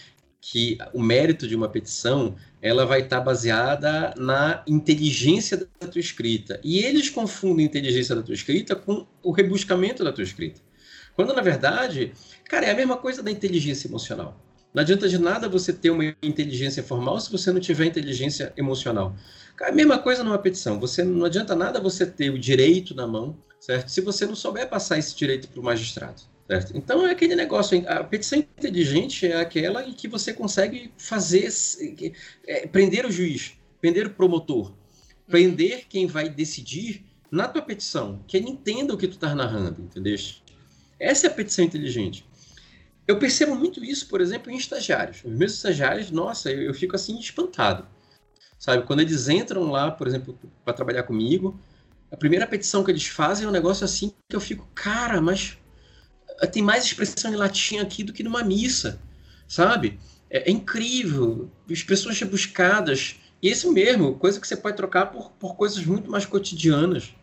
[0.45, 6.61] que o mérito de uma petição ela vai estar baseada na inteligência da tua escrita.
[6.65, 10.61] E eles confundem a inteligência da tua escrita com o rebuscamento da tua escrita.
[11.15, 12.13] Quando, na verdade,
[12.49, 14.37] cara, é a mesma coisa da inteligência emocional.
[14.75, 19.15] Não adianta de nada você ter uma inteligência formal se você não tiver inteligência emocional.
[19.61, 20.81] A mesma coisa numa petição.
[20.81, 23.91] Você não adianta nada você ter o direito na mão, certo?
[23.91, 26.32] Se você não souber passar esse direito para o magistrado.
[26.53, 26.77] Certo?
[26.77, 31.49] Então é aquele negócio, a petição inteligente é aquela em que você consegue fazer,
[32.47, 34.75] é, prender o juiz, prender o promotor,
[35.27, 39.81] prender quem vai decidir na tua petição, que ele entenda o que tu está narrando,
[39.81, 40.15] entendeu?
[41.01, 42.29] Essa é a petição inteligente.
[43.09, 45.25] Eu percebo muito isso, por exemplo, em estagiários.
[45.25, 47.87] Os meus estagiários, nossa, eu, eu fico assim espantado.
[48.59, 51.59] Sabe, quando eles entram lá, por exemplo, para trabalhar comigo,
[52.11, 55.57] a primeira petição que eles fazem é um negócio assim que eu fico, cara, mas
[56.51, 59.01] tem mais expressão em latim aqui do que numa missa,
[59.47, 59.99] sabe?
[60.31, 61.51] É, é incrível.
[61.68, 63.16] Expressões rebuscadas.
[63.42, 67.14] E esse mesmo, coisa que você pode trocar por, por coisas muito mais cotidianas.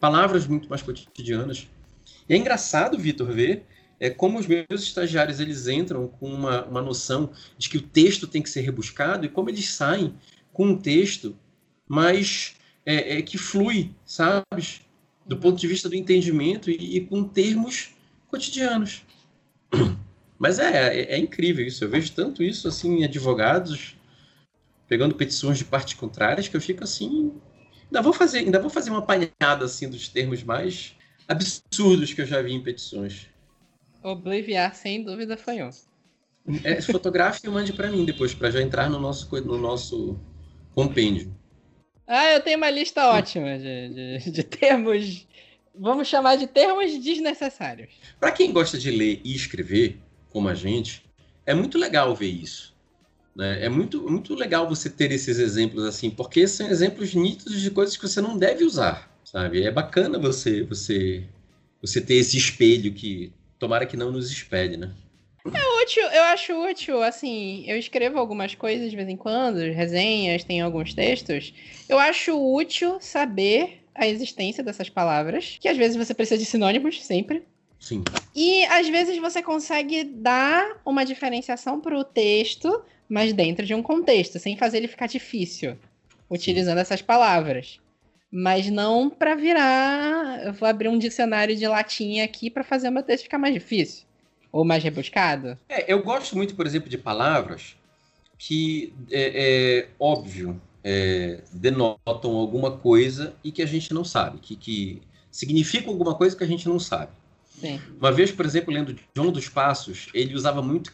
[0.00, 1.68] Palavras muito mais cotidianas.
[2.28, 3.64] E é engraçado, Vitor, ver
[4.00, 8.26] é como os meus estagiários eles entram com uma, uma noção de que o texto
[8.26, 10.14] tem que ser rebuscado e como eles saem
[10.52, 11.36] com um texto
[11.88, 14.82] mais é, é, que flui, sabes?
[15.26, 17.94] Do ponto de vista do entendimento e, e com termos
[18.34, 19.02] cotidianos.
[20.38, 21.84] Mas é, é, é, incrível isso.
[21.84, 23.96] Eu vejo tanto isso assim em advogados
[24.88, 27.32] pegando petições de partes contrárias que eu fico assim.
[27.84, 30.96] Ainda vou fazer, ainda vou fazer uma apanhada assim dos termos mais
[31.28, 33.28] absurdos que eu já vi em petições.
[34.02, 35.70] Obliviar, sem dúvida, foi um.
[36.62, 40.18] É, fotografe e mande para mim depois, para já entrar no nosso, no nosso
[40.74, 41.34] compêndio.
[42.06, 45.26] Ah, eu tenho uma lista ótima de, de, de termos.
[45.74, 47.90] Vamos chamar de termos desnecessários.
[48.20, 49.98] Para quem gosta de ler e escrever,
[50.30, 51.04] como a gente,
[51.44, 52.74] é muito legal ver isso.
[53.34, 53.64] Né?
[53.64, 57.96] É muito, muito legal você ter esses exemplos assim, porque são exemplos nítidos de coisas
[57.96, 59.64] que você não deve usar, sabe?
[59.64, 61.24] É bacana você, você,
[61.80, 64.92] você ter esse espelho que tomara que não nos espelhe, né?
[65.52, 70.42] É útil, eu acho útil, assim, eu escrevo algumas coisas de vez em quando, resenhas,
[70.42, 71.52] tem alguns textos.
[71.86, 77.04] Eu acho útil saber a existência dessas palavras, que às vezes você precisa de sinônimos,
[77.04, 77.42] sempre.
[77.78, 78.02] Sim.
[78.34, 83.82] E às vezes você consegue dar uma diferenciação para o texto, mas dentro de um
[83.82, 85.76] contexto, sem fazer ele ficar difícil,
[86.30, 87.78] utilizando essas palavras
[88.36, 90.44] mas não para virar.
[90.44, 93.54] Eu vou abrir um dicionário de latim aqui para fazer o meu texto ficar mais
[93.54, 94.04] difícil
[94.50, 95.56] ou mais rebuscado.
[95.68, 97.76] É, eu gosto muito, por exemplo, de palavras
[98.36, 104.54] que é, é óbvio é, denotam alguma coisa e que a gente não sabe, que,
[104.54, 107.10] que significam alguma coisa que a gente não sabe.
[107.58, 107.80] Sim.
[107.98, 110.92] Uma vez, por exemplo, lendo João dos Passos, ele usava muito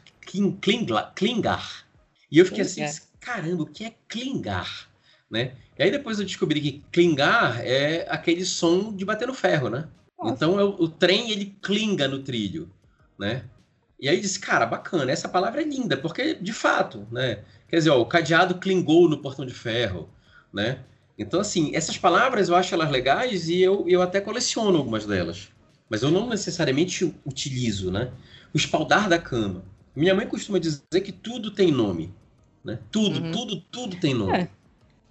[0.60, 1.86] clingar.
[2.30, 2.86] E eu fiquei assim,
[3.18, 4.90] caramba, o que é clingar?
[5.30, 5.52] né?
[5.78, 9.88] E aí depois eu descobri que clingar é aquele som de bater no ferro, né?
[10.18, 10.34] Nossa.
[10.34, 12.68] Então é o, o, trem ele clinga no trilho,
[13.18, 13.44] né?
[14.00, 17.40] E aí disse, cara, bacana, essa palavra é linda, porque de fato, né?
[17.68, 20.08] Quer dizer, ó, o cadeado clingou no portão de ferro,
[20.52, 20.80] né?
[21.18, 25.48] Então, assim, essas palavras eu acho elas legais e eu, eu até coleciono algumas delas.
[25.88, 28.10] Mas eu não necessariamente utilizo, né?
[28.54, 29.62] O espaldar da cama.
[29.94, 32.14] Minha mãe costuma dizer que tudo tem nome.
[32.64, 32.78] Né?
[32.90, 33.32] Tudo, uhum.
[33.32, 34.32] tudo, tudo tem nome.
[34.32, 34.48] É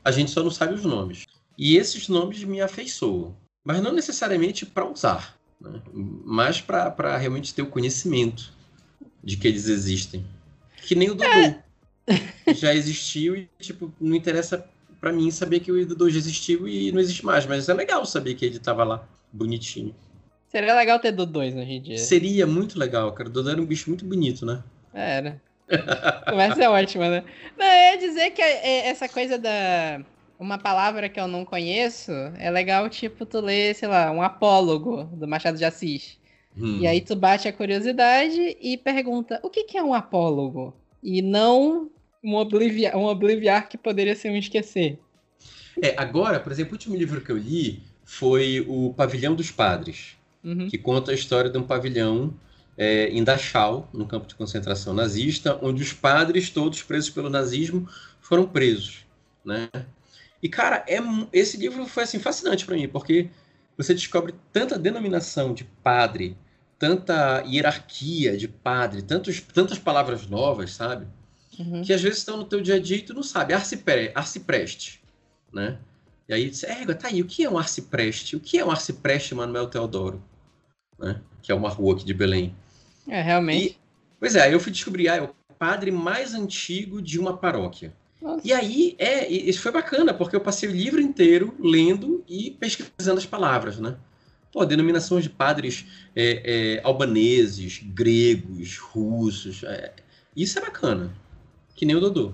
[0.04, 1.26] a gente só não sabe os nomes.
[1.58, 5.82] E esses nomes me afeiçoam, mas não necessariamente para usar, né?
[5.94, 8.54] mas para realmente ter o conhecimento
[9.24, 10.26] de que eles existem.
[10.82, 11.26] Que nem o Dudu.
[11.26, 11.64] É.
[12.54, 14.66] Já existiu e, tipo, não interessa
[15.00, 18.06] para mim saber que o Dudu já existiu e não existe mais, mas é legal
[18.06, 19.96] saber que ele estava lá, bonitinho.
[20.50, 21.98] Seria legal ter Dudões hoje em dia.
[21.98, 23.30] Seria muito legal, cara.
[23.30, 24.64] O Dudu era um bicho muito bonito, né?
[24.94, 25.40] Era.
[26.28, 27.24] Conversa é ótima, né?
[27.56, 30.02] Não, eu ia dizer que é, essa coisa da.
[30.40, 35.04] Uma palavra que eu não conheço é legal, tipo, tu ler, sei lá, um apólogo
[35.04, 36.18] do Machado de Assis.
[36.60, 36.80] Hum.
[36.80, 40.74] E aí tu bate a curiosidade e pergunta: o que, que é um apólogo?
[41.02, 41.90] E não
[42.24, 45.00] um obliviar, um obliviar que poderia ser um esquecer.
[45.82, 50.18] É, agora, por exemplo, o último livro que eu li foi O Pavilhão dos Padres,
[50.44, 50.68] uhum.
[50.68, 52.34] que conta a história de um pavilhão
[52.78, 57.88] é, em Dachau, no campo de concentração nazista, onde os padres, todos presos pelo nazismo,
[58.20, 59.06] foram presos.
[59.46, 59.70] Né?
[60.42, 60.98] E, cara, é,
[61.32, 63.30] esse livro foi assim, fascinante para mim, porque
[63.78, 66.38] você descobre tanta denominação de padre,
[66.80, 71.06] tanta hierarquia de padre, tantos, tantas palavras novas, sabe?
[71.60, 71.82] Uhum.
[71.84, 73.54] Que às vezes estão no teu dia a dia e tu não sabe.
[73.54, 75.02] Arcipre, arcipreste,
[75.54, 75.78] né?
[76.28, 78.36] E aí, é, tá aí, o que é um arcipreste?
[78.36, 80.24] O que é um arcipreste Manuel Teodoro?
[80.98, 81.20] Né?
[81.42, 82.56] Que é uma rua aqui de Belém.
[83.08, 83.74] É, realmente.
[83.74, 83.78] E,
[84.20, 87.94] pois é, aí eu fui descobrir, ah, é o padre mais antigo de uma paróquia.
[88.22, 88.42] Nossa.
[88.48, 93.18] E aí, é, isso foi bacana, porque eu passei o livro inteiro lendo e pesquisando
[93.18, 93.98] as palavras, né?
[94.52, 95.86] Pô, denominações de padres
[96.16, 99.64] é, é, albaneses, gregos, russos.
[99.64, 99.94] É,
[100.36, 101.14] isso é bacana.
[101.76, 102.34] Que nem o Dodô.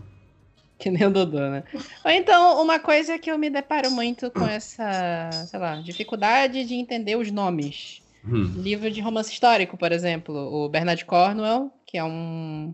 [0.77, 1.63] Que nem o Dodô, né?
[2.03, 6.75] Ou então, uma coisa que eu me deparo muito com essa, sei lá, dificuldade de
[6.75, 8.01] entender os nomes.
[8.27, 8.51] Hum.
[8.57, 10.35] Livro de romance histórico, por exemplo.
[10.35, 12.73] O Bernard Cornwell, que é um,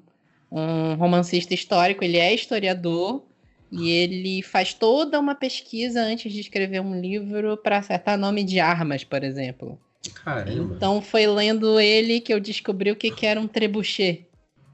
[0.52, 3.24] um romancista histórico, ele é historiador
[3.72, 8.60] e ele faz toda uma pesquisa antes de escrever um livro para acertar nome de
[8.60, 9.80] armas, por exemplo.
[10.24, 10.76] Caramba.
[10.76, 14.28] Então foi lendo ele que eu descobri o que, que era um trebuchet.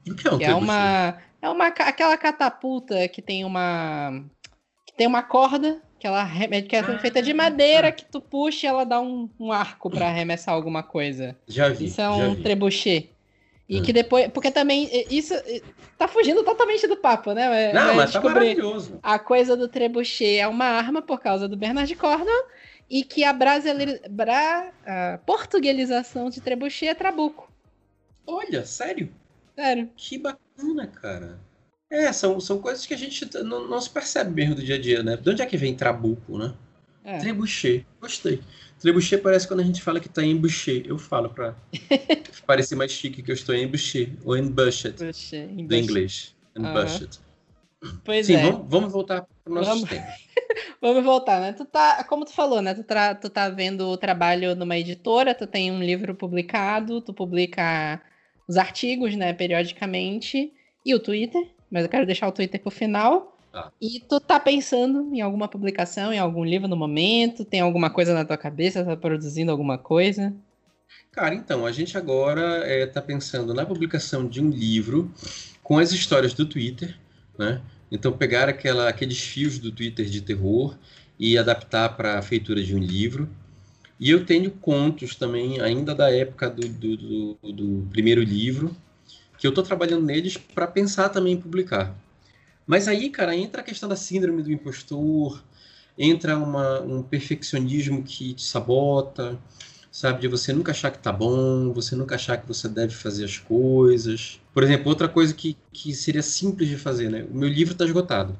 [0.08, 0.50] O que é um que trebuchet?
[0.50, 4.24] É uma, é uma aquela catapulta que tem uma
[4.86, 6.24] que tem uma corda Aquela
[6.62, 9.90] que é ah, feita de madeira que tu puxa e ela dá um, um arco
[9.90, 11.36] para arremessar alguma coisa.
[11.48, 11.86] Já vi.
[11.86, 13.10] Isso é um trebuchet.
[13.68, 13.82] E hum.
[13.82, 14.28] que depois.
[14.28, 14.88] Porque também.
[15.10, 15.34] Isso
[15.98, 17.72] tá fugindo totalmente do papo, né?
[17.72, 18.98] Não, mas tá maravilhoso.
[19.02, 22.46] A coisa do trebuchet é uma arma por causa do Bernard Cornwell
[22.88, 24.00] e que a, brasileir...
[24.08, 24.72] Bra...
[24.86, 27.52] a portuguelização de trebuchet é trabuco.
[28.26, 29.12] Olha, sério?
[29.54, 29.90] Sério.
[29.96, 31.38] Que bacana, cara.
[31.90, 34.80] É, são, são coisas que a gente não, não se percebe mesmo do dia a
[34.80, 35.16] dia, né?
[35.16, 36.54] De onde é que vem trabuco, né?
[37.04, 37.18] É.
[37.18, 37.86] Trebuchet.
[38.00, 38.40] Gostei.
[38.80, 40.84] Trebuchet parece quando a gente fala que tá em boucher.
[40.86, 41.54] Eu falo pra
[42.46, 44.12] parecer mais chique que eu estou em boucher.
[44.24, 44.96] Ou em budget.
[44.96, 46.34] do inglês.
[46.56, 47.08] Em uhum.
[48.04, 48.42] Pois Sim, é.
[48.42, 49.88] Vamos, vamos voltar pro nosso vamos...
[49.88, 50.06] tempo.
[50.80, 51.52] vamos voltar, né?
[51.52, 52.74] Tu tá, como tu falou, né?
[52.74, 53.14] Tu, tra...
[53.14, 58.02] tu tá vendo o trabalho numa editora, tu tem um livro publicado, tu publica
[58.48, 60.52] os artigos, né, periodicamente,
[60.84, 63.37] e o Twitter mas eu quero deixar o Twitter pro final.
[63.58, 63.72] Ah.
[63.80, 67.44] E tu tá pensando em alguma publicação, em algum livro no momento?
[67.44, 68.84] Tem alguma coisa na tua cabeça?
[68.84, 70.32] Tá produzindo alguma coisa?
[71.10, 75.12] Cara, então, a gente agora é, tá pensando na publicação de um livro
[75.62, 76.96] com as histórias do Twitter,
[77.36, 77.60] né?
[77.90, 80.76] Então, pegar aquela, aqueles fios do Twitter de terror
[81.18, 83.28] e adaptar para a feitura de um livro.
[83.98, 88.76] E eu tenho contos também, ainda da época do, do, do, do primeiro livro,
[89.36, 91.96] que eu estou trabalhando neles para pensar também em publicar.
[92.68, 95.42] Mas aí, cara, entra a questão da síndrome do impostor,
[95.96, 99.38] entra uma, um perfeccionismo que te sabota,
[99.90, 100.20] sabe?
[100.20, 103.38] De você nunca achar que tá bom, você nunca achar que você deve fazer as
[103.38, 104.38] coisas.
[104.52, 107.26] Por exemplo, outra coisa que, que seria simples de fazer, né?
[107.30, 108.38] O meu livro está esgotado.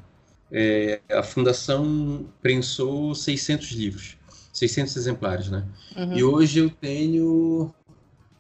[0.53, 4.19] É, a fundação prensou 600 livros,
[4.53, 5.65] 600 exemplares, né?
[5.97, 6.19] Uhum.
[6.19, 7.75] E hoje eu tenho,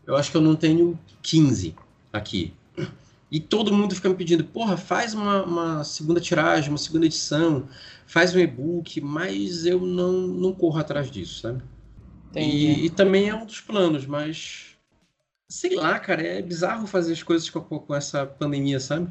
[0.07, 1.75] eu acho que eu não tenho 15
[2.13, 2.53] aqui.
[3.31, 7.69] E todo mundo fica me pedindo, porra, faz uma, uma segunda tiragem, uma segunda edição,
[8.07, 11.63] faz um e-book, mas eu não, não corro atrás disso, sabe?
[12.35, 14.77] E, e, também é um dos planos, mas
[15.49, 19.09] sei lá, cara, é bizarro fazer as coisas com, com essa pandemia, sabe?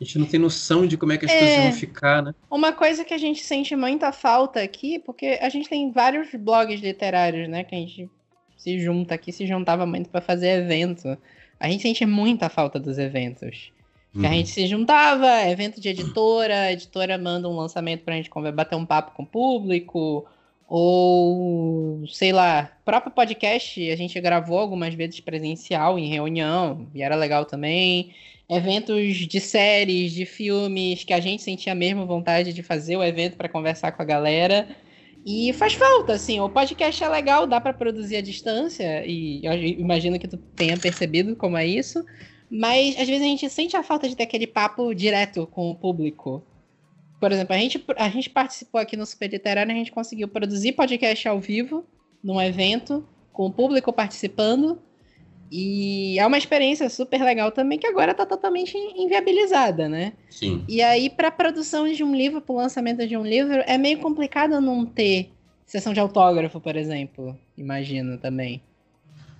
[0.00, 2.34] A gente não tem noção de como é que as é, coisas vão ficar, né?
[2.50, 6.80] Uma coisa que a gente sente muita falta aqui, porque a gente tem vários blogs
[6.80, 7.64] literários, né?
[7.64, 8.10] Que a gente
[8.56, 11.18] se junta aqui, se juntava muito para fazer evento
[11.60, 13.70] a gente sente muita falta dos eventos.
[14.12, 14.26] Uhum.
[14.26, 18.74] a gente se juntava, evento de editora, a editora manda um lançamento pra gente bater
[18.74, 20.26] um papo com o público,
[20.66, 27.14] ou sei lá, próprio podcast a gente gravou algumas vezes presencial em reunião, e era
[27.14, 28.12] legal também.
[28.48, 33.36] Eventos de séries, de filmes, que a gente sentia mesmo vontade de fazer o evento
[33.36, 34.66] para conversar com a galera.
[35.24, 39.52] E faz falta, assim, o podcast é legal, dá para produzir à distância, e eu
[39.52, 42.02] imagino que tu tenha percebido como é isso,
[42.50, 45.74] mas às vezes a gente sente a falta de ter aquele papo direto com o
[45.74, 46.42] público.
[47.20, 50.72] Por exemplo, a gente, a gente participou aqui no Super Literário, a gente conseguiu produzir
[50.72, 51.84] podcast ao vivo,
[52.24, 54.80] num evento, com o público participando,
[55.50, 60.12] e é uma experiência super legal também que agora está totalmente inviabilizada, né?
[60.28, 60.64] Sim.
[60.68, 63.76] E aí, para a produção de um livro, para o lançamento de um livro, é
[63.76, 65.32] meio complicado não ter
[65.66, 67.36] sessão de autógrafo, por exemplo.
[67.58, 68.62] Imagino também.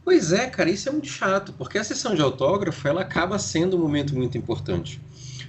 [0.04, 3.76] Pois é, cara, isso é muito chato, porque a sessão de autógrafo ela acaba sendo
[3.76, 5.00] um momento muito importante.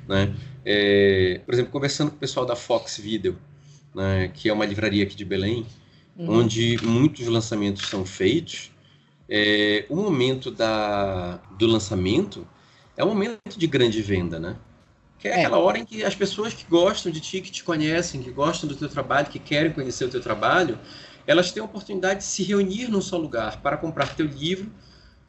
[0.08, 0.32] Né?
[0.64, 3.36] É, por exemplo, conversando com o pessoal da Fox Video,
[3.96, 5.66] né, que é uma livraria aqui de Belém,
[6.16, 6.40] uhum.
[6.40, 8.72] onde muitos lançamentos são feitos
[9.34, 12.46] é, o momento da, do lançamento
[12.98, 14.58] é um momento de grande venda, né?
[15.18, 17.64] Que é, é, aquela hora em que as pessoas que gostam de ti, que te
[17.64, 20.78] conhecem, que gostam do teu trabalho, que querem conhecer o teu trabalho,
[21.26, 24.70] elas têm a oportunidade de se reunir num só lugar para comprar teu livro,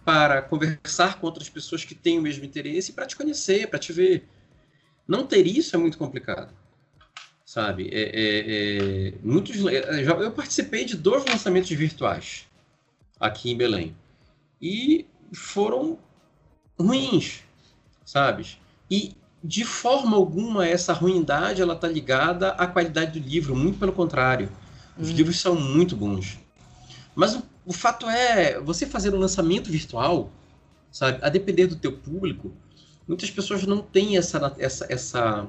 [0.04, 3.92] para conversar com outras pessoas que têm o mesmo interesse, para te conhecer, para te
[3.92, 4.28] ver.
[5.06, 6.52] Não ter isso é muito complicado,
[7.44, 7.88] sabe?
[7.92, 12.50] É, é, é muitos, eu participei de dois lançamentos virtuais
[13.22, 13.96] aqui em Belém.
[14.60, 15.96] E foram
[16.78, 17.42] ruins,
[18.04, 18.58] sabes?
[18.90, 23.92] E de forma alguma essa ruindade ela tá ligada à qualidade do livro, muito pelo
[23.92, 24.50] contrário.
[24.98, 25.12] Os hum.
[25.12, 26.38] livros são muito bons.
[27.14, 30.30] Mas o, o, fato é, você fazer um lançamento virtual,
[30.90, 32.52] sabe, a depender do teu público,
[33.06, 35.48] muitas pessoas não têm essa essa essa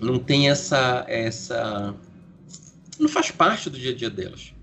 [0.00, 1.94] não tem essa essa
[2.98, 4.55] não faz parte do dia a dia delas.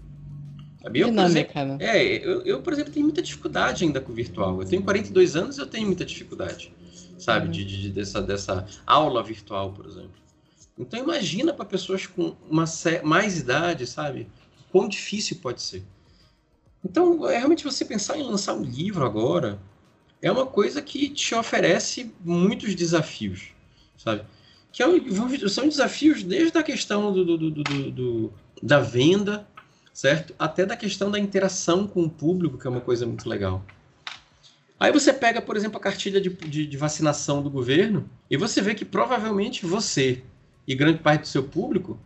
[0.83, 0.99] Sabe?
[0.99, 1.77] Eu, por exemplo, né?
[1.79, 4.61] é, eu, eu, por exemplo, tenho muita dificuldade ainda com o virtual.
[4.61, 6.73] Eu tenho 42 anos e eu tenho muita dificuldade,
[7.17, 7.45] sabe?
[7.45, 7.51] Uhum.
[7.51, 10.21] De, de, dessa, dessa aula virtual, por exemplo.
[10.77, 12.65] Então imagina para pessoas com uma
[13.03, 14.27] mais idade, sabe?
[14.71, 15.83] Quão difícil pode ser.
[16.83, 19.57] Então, é realmente você pensar em lançar um livro agora
[20.21, 23.53] é uma coisa que te oferece muitos desafios,
[23.97, 24.25] sabe?
[24.73, 24.87] que é
[25.47, 29.47] são desafios desde a questão do, do, do, do, da venda,
[29.93, 30.33] certo?
[30.39, 33.63] Até da questão da interação com o público, que é uma coisa muito legal.
[34.79, 38.59] Aí você pega, por exemplo, a cartilha de, de, de vacinação do governo e você
[38.61, 40.23] vê que provavelmente você
[40.67, 41.97] e grande parte do seu público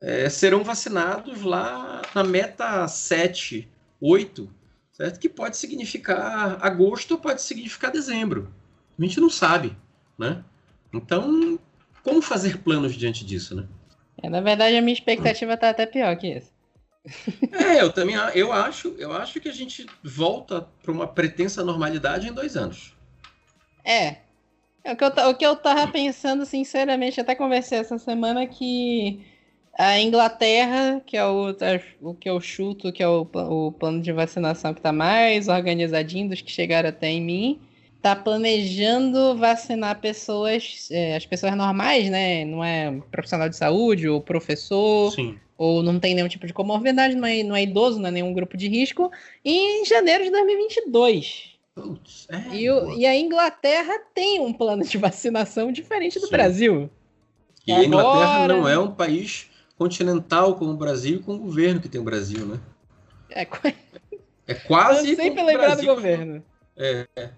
[0.00, 3.68] é, serão vacinados lá na meta 7,
[4.00, 4.48] 8,
[4.92, 5.18] certo?
[5.18, 8.52] Que pode significar agosto ou pode significar dezembro.
[8.96, 9.76] A gente não sabe,
[10.16, 10.44] né?
[10.92, 11.58] Então,
[12.04, 13.66] como fazer planos diante disso, né?
[14.22, 16.57] É, na verdade, a minha expectativa está até pior que isso.
[17.52, 22.28] É, eu também eu acho, eu acho que a gente volta para uma pretensa normalidade
[22.28, 22.94] em dois anos.
[23.84, 24.16] É.
[24.84, 29.24] é o que, eu, o que eu tava pensando, sinceramente, até conversei essa semana que
[29.78, 31.54] a Inglaterra, que é o,
[32.02, 36.28] o que eu chuto, que é o, o plano de vacinação que está mais organizadinho
[36.28, 37.60] dos que chegaram até em mim,
[38.02, 42.44] tá planejando vacinar pessoas, é, as pessoas normais, né?
[42.44, 45.38] Não é profissional de saúde ou professor, Sim.
[45.58, 48.32] Ou não tem nenhum tipo de comorbidade, não é, não é idoso, não é nenhum
[48.32, 49.10] grupo de risco,
[49.44, 51.58] em janeiro de 2022.
[51.74, 56.32] Putz, é, e, o, e, a Inglaterra tem um plano de vacinação diferente do Sim.
[56.32, 56.90] Brasil.
[57.66, 61.80] E a Inglaterra não é um país continental como o Brasil e com o governo
[61.80, 62.58] que tem o Brasil, né?
[63.30, 63.46] É,
[64.46, 65.10] é quase.
[65.10, 66.42] Eu sempre lembrar do governo.
[66.76, 67.30] É, é.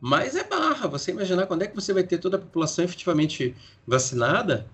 [0.00, 3.54] Mas é barra, você imaginar quando é que você vai ter toda a população efetivamente
[3.86, 4.66] vacinada.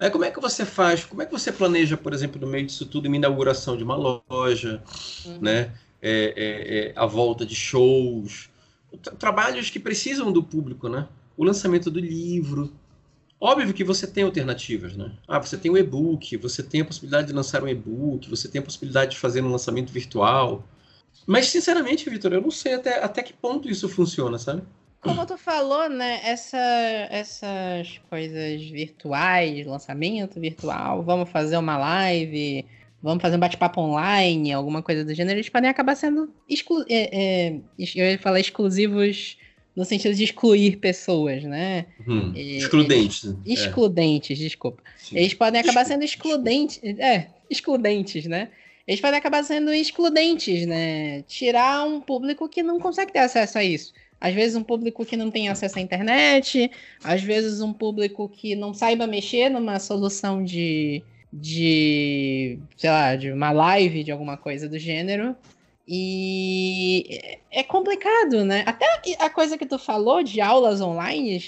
[0.00, 1.04] Aí como é que você faz?
[1.04, 3.96] Como é que você planeja, por exemplo, no meio disso tudo, uma inauguração de uma
[3.96, 4.82] loja,
[5.26, 5.38] uhum.
[5.40, 5.72] né?
[6.00, 8.48] É, é, é, a volta de shows,
[9.18, 11.08] trabalhos que precisam do público, né?
[11.36, 12.72] O lançamento do livro.
[13.40, 15.12] Óbvio que você tem alternativas, né?
[15.26, 18.60] Ah, você tem o e-book, você tem a possibilidade de lançar um e-book, você tem
[18.60, 20.64] a possibilidade de fazer um lançamento virtual.
[21.26, 24.62] Mas, sinceramente, Vitor, eu não sei até, até que ponto isso funciona, sabe?
[25.08, 26.20] Como tu falou, né?
[26.22, 26.58] Essa,
[27.10, 32.64] essas coisas virtuais, lançamento virtual, vamos fazer uma live,
[33.02, 37.48] vamos fazer um bate-papo online, alguma coisa do gênero, eles podem acabar sendo exclu é,
[37.48, 39.38] é, eu ia falar exclusivos
[39.74, 41.86] no sentido de excluir pessoas, né?
[42.06, 43.24] Hum, excludentes.
[43.46, 44.42] Eles, excludentes, é.
[44.42, 44.82] desculpa.
[44.96, 45.16] Sim.
[45.16, 48.48] Eles podem acabar sendo excludentes, é, excludentes, né?
[48.88, 51.20] eles podem acabar sendo excludentes, né?
[51.28, 53.92] Tirar um público que não consegue ter acesso a isso.
[54.20, 56.70] Às vezes um público que não tem acesso à internet,
[57.04, 61.02] às vezes um público que não saiba mexer numa solução de,
[61.32, 65.36] de sei lá, de uma live, de alguma coisa do gênero.
[65.86, 68.62] E é complicado, né?
[68.66, 68.86] Até
[69.18, 71.42] a coisa que tu falou de aulas online,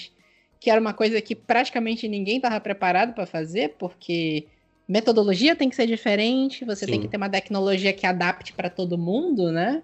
[0.58, 4.46] que era uma coisa que praticamente ninguém estava preparado para fazer, porque
[4.88, 6.92] metodologia tem que ser diferente, você Sim.
[6.92, 9.82] tem que ter uma tecnologia que adapte para todo mundo, né?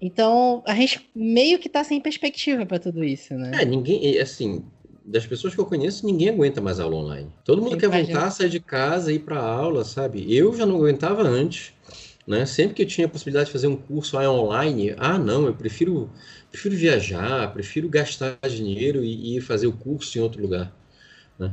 [0.00, 3.50] Então, a gente meio que tá sem perspectiva para tudo isso, né?
[3.60, 4.64] É, ninguém, assim,
[5.04, 7.32] das pessoas que eu conheço, ninguém aguenta mais aula online.
[7.44, 10.32] Todo mundo quer voltar, sair de casa, ir para aula, sabe?
[10.32, 11.72] Eu já não aguentava antes,
[12.26, 12.46] né?
[12.46, 16.10] Sempre que eu tinha a possibilidade de fazer um curso online, ah, não, eu prefiro,
[16.50, 20.72] prefiro viajar, prefiro gastar dinheiro e, e fazer o curso em outro lugar,
[21.38, 21.52] né?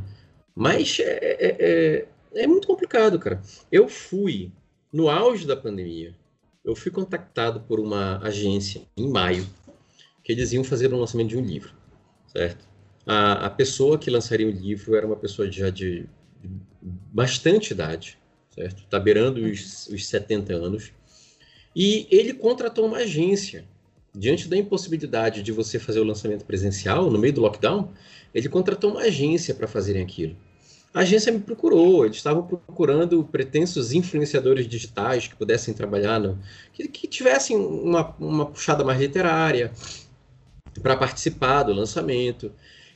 [0.56, 3.42] Mas é, é, é é muito complicado, cara.
[3.72, 4.52] Eu fui,
[4.92, 6.14] no auge da pandemia,
[6.66, 9.48] eu fui contactado por uma agência em maio,
[10.24, 11.72] que eles iam fazer o lançamento de um livro,
[12.28, 12.68] certo?
[13.06, 16.10] A, a pessoa que lançaria o livro era uma pessoa já de,
[16.82, 18.18] bastante idade,
[18.50, 18.84] certo?
[18.84, 20.92] Está beirando os, os 70 anos.
[21.76, 23.66] E ele contratou uma agência.
[24.18, 27.92] Diante da impossibilidade de você fazer o lançamento presencial, no meio do lockdown,
[28.34, 30.36] ele contratou uma agência para fazerem aquilo
[30.96, 36.40] a agência me procurou, eles estavam procurando pretensos influenciadores digitais que pudessem trabalhar, no,
[36.72, 39.74] que, que tivessem uma, uma puxada mais literária
[40.82, 42.50] para participar do lançamento.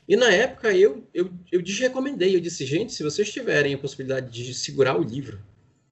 [0.08, 4.32] E na época eu, eu, eu desrecomendei, eu disse, gente, se vocês tiverem a possibilidade
[4.32, 5.38] de segurar o livro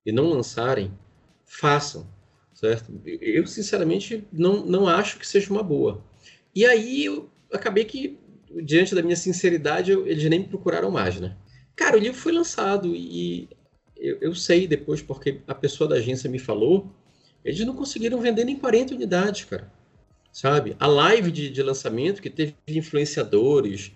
[0.06, 0.94] e não lançarem,
[1.46, 2.08] façam,
[2.54, 2.90] certo?
[3.06, 6.02] Eu, sinceramente, não, não acho que seja uma boa.
[6.56, 8.18] E aí eu acabei que,
[8.64, 11.36] diante da minha sinceridade, eu, eles nem me procuraram mais, né?
[11.78, 13.48] Cara, o livro foi lançado e
[13.96, 16.92] eu, eu, sei depois, porque a pessoa da agência me falou,
[17.46, 19.72] eles não conseguiram vender nem 40 unidades, cara.
[20.32, 20.76] Sabe?
[20.80, 23.92] A live de, de lançamento que teve influenciadores.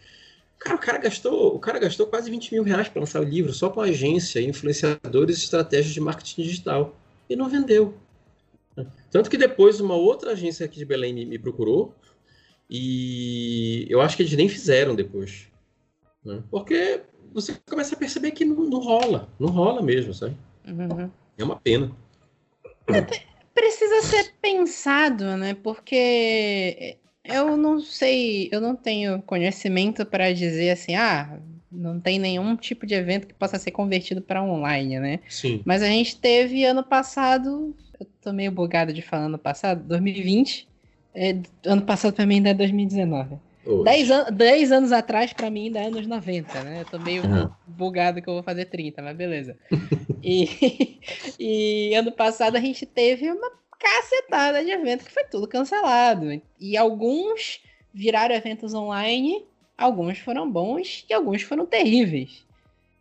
[0.59, 3.51] Cara, o cara gastou, o cara gastou quase 20 mil reais para lançar o livro
[3.51, 6.95] só com agência, influenciadores e estratégias de marketing digital.
[7.27, 7.95] E não vendeu.
[9.09, 11.95] Tanto que depois uma outra agência aqui de Belém me, me procurou
[12.69, 15.47] e eu acho que eles nem fizeram depois.
[16.23, 16.43] Né?
[16.49, 17.01] Porque
[17.34, 19.29] você começa a perceber que não, não rola.
[19.39, 20.36] Não rola mesmo, sabe?
[20.67, 21.09] Uhum.
[21.38, 21.91] É uma pena.
[23.53, 25.53] Precisa ser pensado, né?
[25.53, 31.39] Porque eu não sei, eu não tenho conhecimento para dizer assim, ah,
[31.71, 35.19] Não tem nenhum tipo de evento que possa ser convertido para online, né?
[35.29, 35.61] Sim.
[35.65, 40.67] Mas a gente teve ano passado, eu tô meio bugado de falar ano passado, 2020.
[41.13, 43.38] É, ano passado para mim ainda é 2019.
[43.66, 44.12] 10
[44.72, 46.82] an anos atrás, para mim, ainda é anos 90, né?
[46.82, 47.49] Eu tô meio uhum.
[47.68, 49.57] bugado que eu vou fazer 30, mas beleza.
[50.24, 50.99] e,
[51.39, 56.41] e ano passado a gente teve uma cacetada de evento que foi tudo cancelado.
[56.59, 57.62] E alguns
[57.93, 59.43] viraram eventos online,
[59.78, 62.45] alguns foram bons e alguns foram terríveis.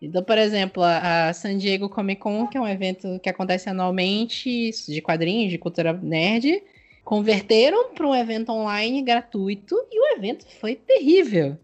[0.02, 4.70] Então, por exemplo, a San Diego Comic Con, que é um evento que acontece anualmente
[4.88, 6.62] de quadrinhos, de cultura nerd,
[7.10, 11.58] converteram para um evento online gratuito e o evento foi terrível.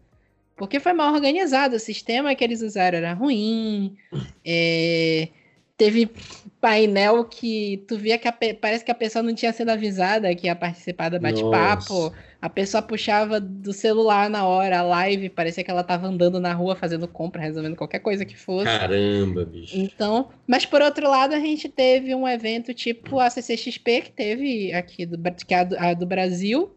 [0.57, 3.97] Porque foi mal organizado, o sistema que eles usaram era ruim.
[4.45, 5.29] É,
[5.77, 6.11] teve
[6.61, 10.49] painel que tu via que a, parece que a pessoa não tinha sido avisada que
[10.49, 12.13] ia participar do bate-papo.
[12.47, 16.53] A pessoa puxava do celular na hora, a live, parecia que ela tava andando na
[16.53, 18.67] rua fazendo compra, resolvendo qualquer coisa que fosse.
[18.67, 19.77] Caramba, bicho.
[19.77, 24.73] Então, mas por outro lado, a gente teve um evento tipo a CCXP, que teve
[24.73, 26.73] aqui, do, que é a do, a do Brasil,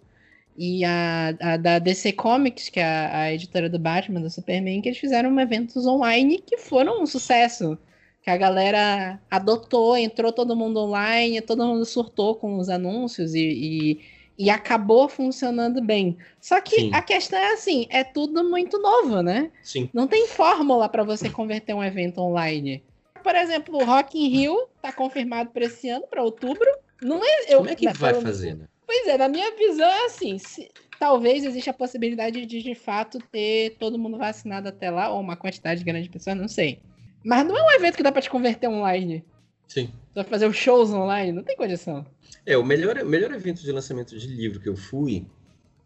[0.58, 4.82] e a, a, da DC Comics, que é a, a, editora do Batman, do Superman,
[4.82, 7.78] que eles fizeram eventos online que foram um sucesso
[8.24, 13.40] que a galera adotou, entrou todo mundo online, todo mundo surtou com os anúncios e,
[13.40, 16.18] e, e acabou funcionando bem.
[16.40, 16.92] Só que Sim.
[16.94, 19.52] a questão é assim, é tudo muito novo, né?
[19.62, 19.90] Sim.
[19.94, 22.82] Não tem fórmula para você converter um evento online.
[23.22, 26.66] Por exemplo, o Rock in Rio está confirmado para esse ano, para outubro.
[27.02, 28.66] Não é, eu, Como é que vai fazer, né?
[28.88, 33.20] Pois é, na minha visão é assim, se, talvez exista a possibilidade de de fato
[33.32, 36.80] ter todo mundo vacinado até lá, ou uma quantidade grande de pessoas, não sei.
[37.26, 39.22] Mas não é um evento que dá pra te converter online.
[39.70, 39.86] Sim.
[40.08, 42.04] Você vai fazer os shows online, não tem condição.
[42.44, 45.28] É, o melhor, melhor evento de lançamento de livro que eu fui,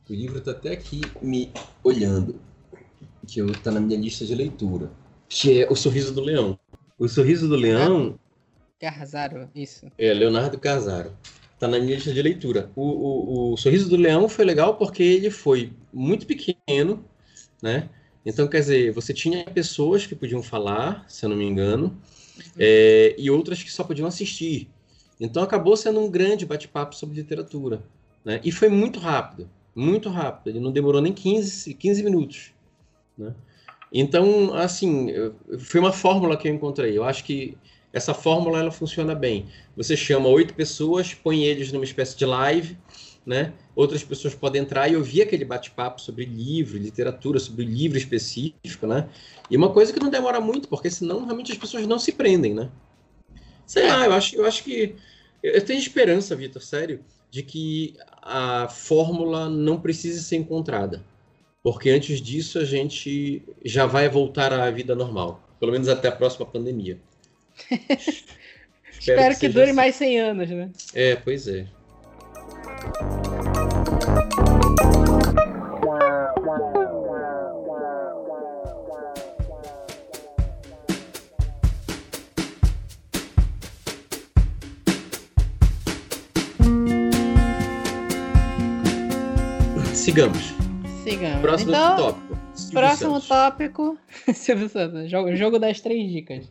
[0.09, 1.51] o livro tá até aqui me
[1.83, 2.39] olhando,
[3.27, 4.89] que eu, tá na minha lista de leitura,
[5.27, 6.57] que é O Sorriso do Leão.
[6.97, 8.17] O Sorriso do Leão...
[8.79, 9.91] Carzaro, isso.
[9.97, 11.11] É, Leonardo Carzaro.
[11.59, 12.71] Tá na minha lista de leitura.
[12.75, 17.03] O, o, o Sorriso do Leão foi legal porque ele foi muito pequeno,
[17.61, 17.89] né?
[18.25, 21.97] Então, quer dizer, você tinha pessoas que podiam falar, se eu não me engano.
[22.57, 24.69] É, e outras que só podiam assistir.
[25.19, 27.83] Então, acabou sendo um grande bate-papo sobre literatura.
[28.25, 28.41] Né?
[28.43, 30.49] E foi muito rápido, muito rápido.
[30.49, 32.51] Ele não demorou nem 15, 15 minutos.
[33.17, 33.33] Né?
[33.91, 35.09] Então, assim,
[35.59, 36.97] foi uma fórmula que eu encontrei.
[36.97, 37.55] Eu acho que
[37.93, 39.45] essa fórmula ela funciona bem.
[39.77, 42.75] Você chama oito pessoas, põe eles numa espécie de live,
[43.25, 43.53] né?
[43.75, 49.07] Outras pessoas podem entrar e ouvir aquele bate-papo sobre livro, literatura, sobre livro específico, né?
[49.49, 52.53] E uma coisa que não demora muito, porque senão realmente as pessoas não se prendem,
[52.53, 52.69] né?
[53.65, 54.95] Sei lá, eu acho, eu acho que
[55.41, 61.03] eu tenho esperança, Vitor, sério, de que a fórmula não precise ser encontrada.
[61.61, 65.41] Porque antes disso a gente já vai voltar à vida normal.
[65.59, 66.99] Pelo menos até a próxima pandemia.
[67.69, 69.73] Espero, Espero, que, que dure assim.
[69.73, 70.71] mais 100 anos, né?
[70.93, 71.67] É, pois é.
[90.03, 90.53] Sigamos.
[91.01, 91.39] Sigamos.
[91.39, 92.37] Próximo então, tópico.
[92.53, 93.27] Silvio próximo Santos.
[93.29, 93.97] tópico.
[94.35, 95.09] Silvio Santos.
[95.09, 96.49] Jogo, jogo das três dicas.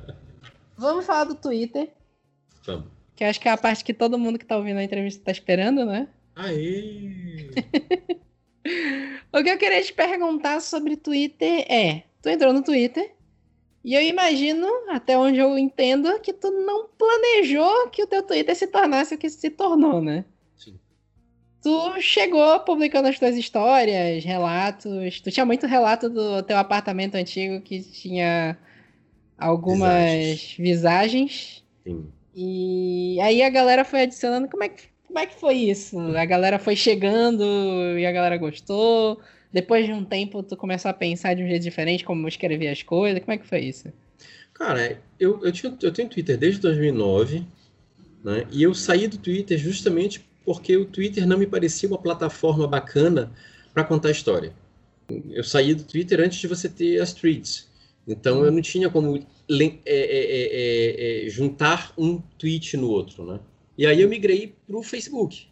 [0.78, 1.90] Vamos falar do Twitter.
[2.64, 2.86] Vamos.
[3.14, 5.30] Que acho que é a parte que todo mundo que tá ouvindo a entrevista tá
[5.30, 6.08] esperando, né?
[6.34, 7.50] Aê!
[9.30, 13.12] o que eu queria te perguntar sobre Twitter é: tu entrou no Twitter
[13.84, 18.56] e eu imagino, até onde eu entendo, que tu não planejou que o teu Twitter
[18.56, 20.24] se tornasse o que se tornou, né?
[21.62, 25.20] Tu chegou publicando as tuas histórias, relatos.
[25.20, 28.58] Tu tinha muito relato do teu apartamento antigo que tinha
[29.38, 30.54] algumas visagens.
[30.58, 31.64] visagens.
[31.84, 32.06] Sim.
[32.34, 34.48] E aí a galera foi adicionando.
[34.48, 35.98] Como é que, como é que foi isso?
[36.16, 37.44] A galera foi chegando
[37.96, 39.20] e a galera gostou.
[39.52, 42.82] Depois de um tempo, tu começou a pensar de um jeito diferente, como escrever as
[42.82, 43.20] coisas.
[43.20, 43.92] Como é que foi isso?
[44.52, 47.46] Cara, eu, eu, tinha, eu tenho Twitter desde 2009,
[48.24, 48.46] né?
[48.50, 53.32] E eu saí do Twitter justamente porque o Twitter não me parecia uma plataforma bacana
[53.72, 54.52] para contar história.
[55.30, 57.70] Eu saí do Twitter antes de você ter as tweets.
[58.06, 63.24] Então eu não tinha como é é, é, é, é, juntar um tweet no outro,
[63.24, 63.40] né?
[63.76, 65.46] E aí eu migrei para o Facebook,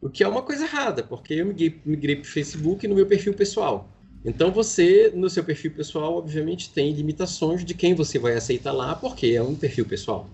[0.00, 3.06] o que é uma coisa errada, porque eu migrei, migrei para o Facebook no meu
[3.06, 3.88] perfil pessoal.
[4.24, 8.94] Então você, no seu perfil pessoal, obviamente tem limitações de quem você vai aceitar lá,
[8.94, 10.28] porque é um perfil pessoal.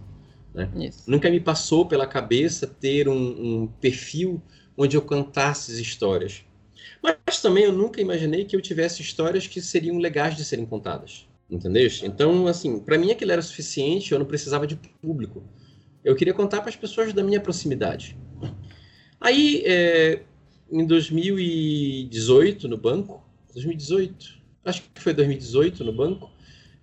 [0.55, 0.71] Né?
[1.07, 3.15] Nunca me passou pela cabeça ter um,
[3.63, 4.41] um perfil
[4.77, 6.45] onde eu cantasse as histórias.
[7.03, 11.27] Mas também eu nunca imaginei que eu tivesse histórias que seriam legais de serem contadas.
[11.51, 11.89] Entendeu?
[12.03, 15.43] Então, assim, para mim aquilo era suficiente, eu não precisava de público.
[16.03, 18.17] Eu queria contar para as pessoas da minha proximidade.
[19.21, 20.23] Aí, é,
[20.71, 26.31] em 2018, no banco, 2018, acho que foi 2018 no banco,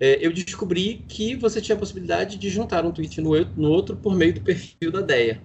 [0.01, 3.95] é, eu descobri que você tinha a possibilidade de juntar um tweet no, no outro
[3.95, 5.39] por meio do perfil da DEA,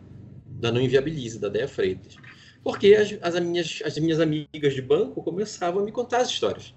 [0.47, 2.17] da Não Inviabilize, da DEA Freitas.
[2.65, 6.75] Porque as, as, minhas, as minhas amigas de banco começavam a me contar as histórias.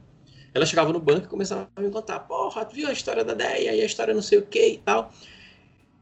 [0.54, 3.34] Ela chegava no banco e começava a me contar, porra, tu viu a história da
[3.34, 5.14] Deia e a história não sei o que e tal.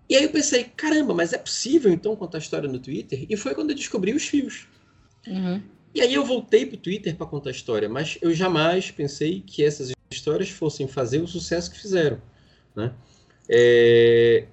[0.10, 3.24] E aí eu pensei, caramba, mas é possível então contar a história no Twitter?
[3.30, 4.68] E foi quando eu descobri os fios.
[5.28, 5.62] Uhum.
[5.94, 9.64] E aí eu voltei pro Twitter para contar a história, mas eu jamais pensei que
[9.64, 12.22] essas histórias fossem fazer o sucesso que fizeram.
[12.76, 12.94] Né?
[13.50, 14.46] É...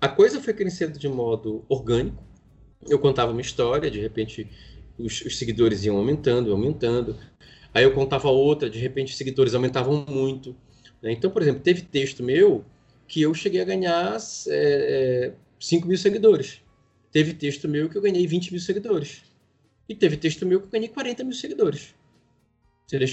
[0.00, 2.22] A coisa foi crescendo de modo orgânico.
[2.88, 4.48] Eu contava uma história, de repente
[4.98, 7.16] os, os seguidores iam aumentando, aumentando.
[7.72, 10.56] Aí eu contava outra, de repente os seguidores aumentavam muito.
[11.02, 11.12] Né?
[11.12, 12.64] Então, por exemplo, teve texto meu
[13.06, 14.16] que eu cheguei a ganhar
[14.48, 16.60] é, 5 é, mil seguidores.
[17.12, 19.22] Teve texto meu que eu ganhei 20 mil seguidores.
[19.88, 21.94] E teve texto meu que eu ganhei 40 mil seguidores.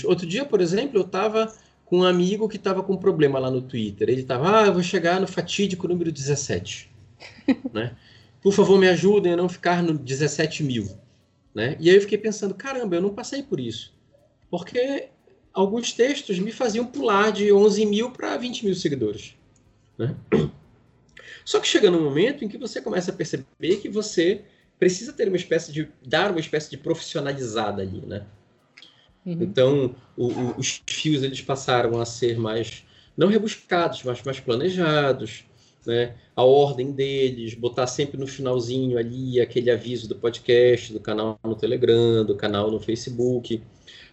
[0.06, 1.54] Outro dia, por exemplo, eu estava
[1.86, 4.10] com um amigo que estava com um problema lá no Twitter.
[4.10, 6.90] Ele estava, ah, eu vou chegar no fatídico número 17.
[7.74, 7.96] né?
[8.42, 10.90] Por favor, me ajudem a não ficar no 17 mil.
[11.54, 11.76] Né?
[11.80, 13.94] E aí eu fiquei pensando, caramba, eu não passei por isso
[14.54, 15.10] porque
[15.52, 19.36] alguns textos me faziam pular de 11 mil para 20 mil seguidores.
[19.98, 20.16] Né?
[21.44, 24.44] Só que chega num momento em que você começa a perceber que você
[24.78, 28.28] precisa ter uma espécie de dar uma espécie de profissionalizada ali, né?
[29.26, 29.38] Uhum.
[29.42, 32.84] Então, o, o, os fios eles passaram a ser mais
[33.16, 35.46] não rebuscados, mas mais planejados,
[35.86, 36.16] né?
[36.36, 41.56] A ordem deles, botar sempre no finalzinho ali aquele aviso do podcast, do canal no
[41.56, 43.62] Telegram, do canal no Facebook.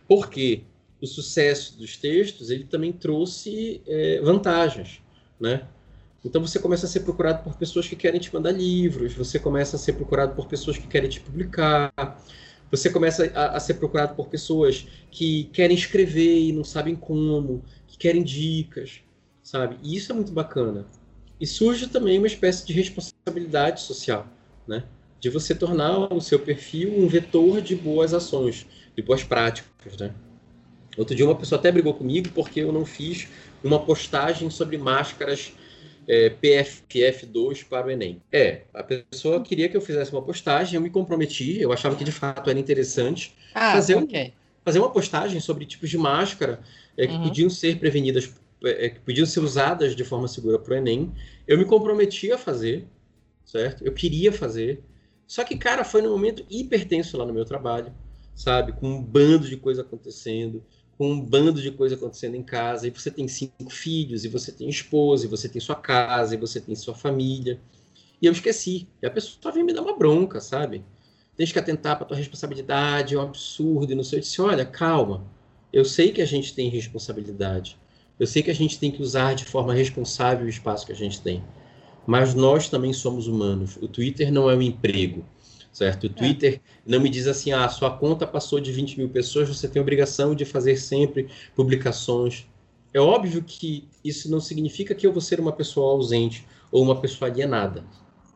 [0.06, 0.62] Porque
[1.00, 5.00] o sucesso dos textos ele também trouxe é, vantagens,
[5.38, 5.66] né?
[6.24, 9.76] Então você começa a ser procurado por pessoas que querem te mandar livros, você começa
[9.76, 11.90] a ser procurado por pessoas que querem te publicar,
[12.70, 17.64] você começa a, a ser procurado por pessoas que querem escrever e não sabem como,
[17.86, 19.00] que querem dicas,
[19.42, 19.76] sabe?
[19.82, 20.86] E isso é muito bacana.
[21.40, 24.26] E surge também uma espécie de responsabilidade social,
[24.66, 24.84] né?
[25.18, 28.66] De você tornar o seu perfil um vetor de boas ações,
[28.96, 30.14] de boas práticas, né?
[30.96, 33.28] Outro dia uma pessoa até brigou comigo porque eu não fiz
[33.62, 35.52] uma postagem sobre máscaras
[36.10, 38.20] é, PFF2 para o Enem.
[38.32, 42.02] É, a pessoa queria que eu fizesse uma postagem, eu me comprometi, eu achava que
[42.02, 44.26] de fato era interessante ah, fazer, okay.
[44.26, 44.30] um,
[44.64, 46.58] fazer uma postagem sobre tipos de máscara
[46.96, 47.28] é, que uhum.
[47.28, 48.34] podiam ser prevenidas,
[48.64, 51.12] é, que podiam ser usadas de forma segura para o Enem.
[51.46, 52.84] Eu me comprometi a fazer,
[53.44, 53.86] certo?
[53.86, 54.82] Eu queria fazer.
[55.28, 57.94] Só que, cara, foi num momento hipertenso lá no meu trabalho
[58.40, 58.72] sabe?
[58.72, 60.64] Com um bando de coisa acontecendo,
[61.00, 64.52] com um bando de coisa acontecendo em casa, e você tem cinco filhos, e você
[64.52, 67.58] tem esposa, e você tem sua casa, e você tem sua família.
[68.20, 68.86] E eu esqueci.
[69.02, 70.84] E a pessoa vem me dar uma bronca, sabe?
[71.38, 74.18] Tens que atentar para tua responsabilidade, é um absurdo, e não sei.
[74.18, 75.24] Eu disse, olha, calma.
[75.72, 77.78] Eu sei que a gente tem responsabilidade.
[78.18, 80.96] Eu sei que a gente tem que usar de forma responsável o espaço que a
[80.96, 81.42] gente tem.
[82.06, 83.78] Mas nós também somos humanos.
[83.80, 85.24] O Twitter não é um emprego
[85.72, 86.04] certo?
[86.04, 86.10] O é.
[86.10, 86.60] Twitter é.
[86.86, 90.34] não me diz assim, ah, sua conta passou de 20 mil pessoas, você tem obrigação
[90.34, 92.46] de fazer sempre publicações.
[92.92, 97.00] É óbvio que isso não significa que eu vou ser uma pessoa ausente ou uma
[97.00, 97.84] pessoa alienada.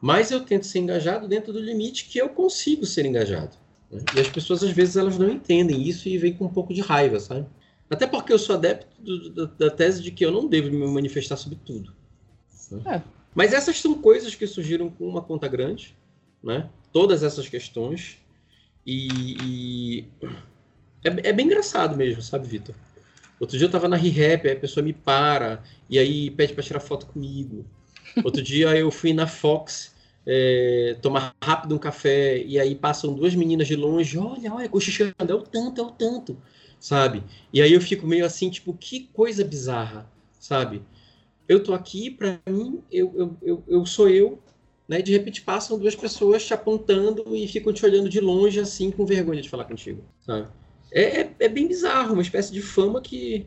[0.00, 3.56] Mas eu tento ser engajado dentro do limite que eu consigo ser engajado.
[3.90, 4.04] Né?
[4.14, 6.80] E as pessoas, às vezes, elas não entendem isso e vêm com um pouco de
[6.80, 7.46] raiva, sabe?
[7.88, 10.86] Até porque eu sou adepto do, do, da tese de que eu não devo me
[10.86, 11.92] manifestar sobre tudo.
[12.70, 12.82] Né?
[12.96, 13.02] É.
[13.34, 15.96] Mas essas são coisas que surgiram com uma conta grande,
[16.42, 16.68] né?
[16.94, 18.18] Todas essas questões.
[18.86, 19.08] E,
[19.42, 20.04] e
[21.02, 22.72] é, é, bem engraçado mesmo, sabe, Vitor?
[23.40, 26.78] Outro dia eu tava na ReHap, a pessoa me para e aí pede para tirar
[26.78, 27.66] foto comigo.
[28.22, 29.92] Outro dia eu fui na Fox
[30.24, 35.14] é, tomar rápido um café e aí passam duas meninas de longe, olha, olha, cochichando,
[35.18, 36.40] é o tanto, é o tanto,
[36.78, 37.24] sabe?
[37.52, 40.80] E aí eu fico meio assim, tipo, que coisa bizarra, sabe?
[41.48, 44.38] Eu tô aqui, para mim, eu, eu, eu, eu sou eu,
[44.88, 45.00] né?
[45.00, 49.06] De repente passam duas pessoas te apontando e ficam te olhando de longe assim com
[49.06, 50.48] vergonha de falar contigo, sabe?
[50.92, 53.46] É, é, é, bem bizarro, uma espécie de fama que,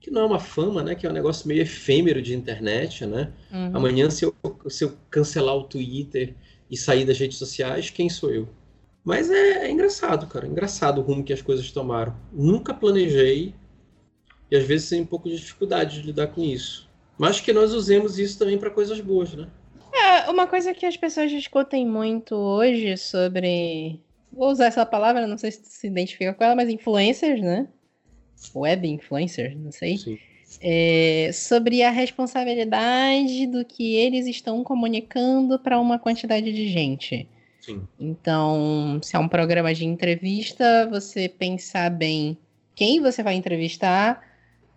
[0.00, 0.94] que não é uma fama, né?
[0.94, 3.32] Que é um negócio meio efêmero de internet, né?
[3.52, 3.76] Uhum.
[3.76, 4.34] Amanhã, se eu,
[4.68, 6.34] se eu cancelar o Twitter
[6.70, 8.48] e sair das redes sociais, quem sou eu?
[9.04, 10.46] Mas é, é engraçado, cara.
[10.46, 12.16] É engraçado o rumo que as coisas tomaram.
[12.32, 13.54] Nunca planejei
[14.50, 16.88] e às vezes tem um pouco de dificuldade de lidar com isso.
[17.18, 19.48] Mas que nós usemos isso também para coisas boas, né?
[20.28, 24.00] Uma coisa que as pessoas discutem muito hoje sobre
[24.32, 27.68] vou usar essa palavra, não sei se se identifica com ela, mas influencers, né?
[28.54, 29.98] Web influencers, não sei.
[29.98, 30.18] Sim.
[30.60, 37.28] É, sobre a responsabilidade do que eles estão comunicando para uma quantidade de gente.
[37.60, 37.86] Sim.
[37.98, 42.36] Então, se é um programa de entrevista, você pensar bem
[42.74, 44.20] quem você vai entrevistar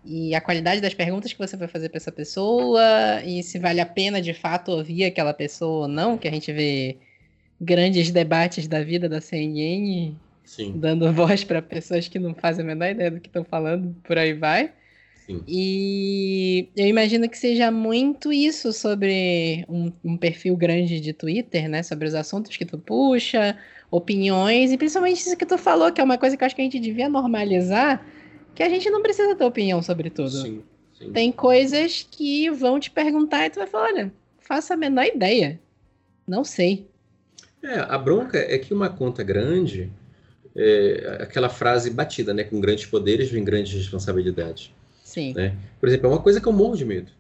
[0.06, 2.82] e a qualidade das perguntas que você vai fazer para essa pessoa
[3.26, 6.51] e se vale a pena de fato ouvir aquela pessoa ou não, que a gente
[6.53, 6.97] vê
[7.60, 10.14] grandes debates da vida da CNN
[10.45, 10.74] Sim.
[10.76, 14.18] dando voz para pessoas que não fazem a menor ideia do que estão falando, por
[14.18, 14.72] aí vai.
[15.26, 15.41] Sim.
[15.47, 21.82] E eu imagino que seja muito isso sobre um, um, perfil grande de Twitter, né?
[21.82, 23.58] Sobre os assuntos que tu puxa,
[23.89, 26.62] opiniões, e principalmente isso que tu falou, que é uma coisa que eu acho que
[26.62, 28.06] a gente devia normalizar,
[28.56, 30.30] que a gente não precisa ter opinião sobre tudo.
[30.30, 30.64] Sim,
[30.97, 31.12] sim.
[31.12, 35.60] Tem coisas que vão te perguntar e tu vai falar, olha, faça a menor ideia.
[36.28, 36.88] Não sei.
[37.62, 39.91] É, a bronca é que uma conta grande,
[40.56, 42.43] é aquela frase batida, né?
[42.43, 44.72] Com grandes poderes vem grandes responsabilidades.
[45.03, 45.34] Sim.
[45.34, 45.56] Né?
[45.80, 47.12] Por exemplo, é uma coisa que eu morro de medo.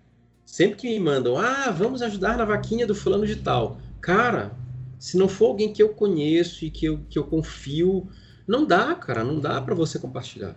[0.45, 3.79] Sempre que me mandam, ah, vamos ajudar na vaquinha do fulano de tal.
[3.99, 4.51] Cara,
[4.99, 8.07] se não for alguém que eu conheço e que eu, que eu confio,
[8.47, 10.55] não dá, cara, não dá para você compartilhar.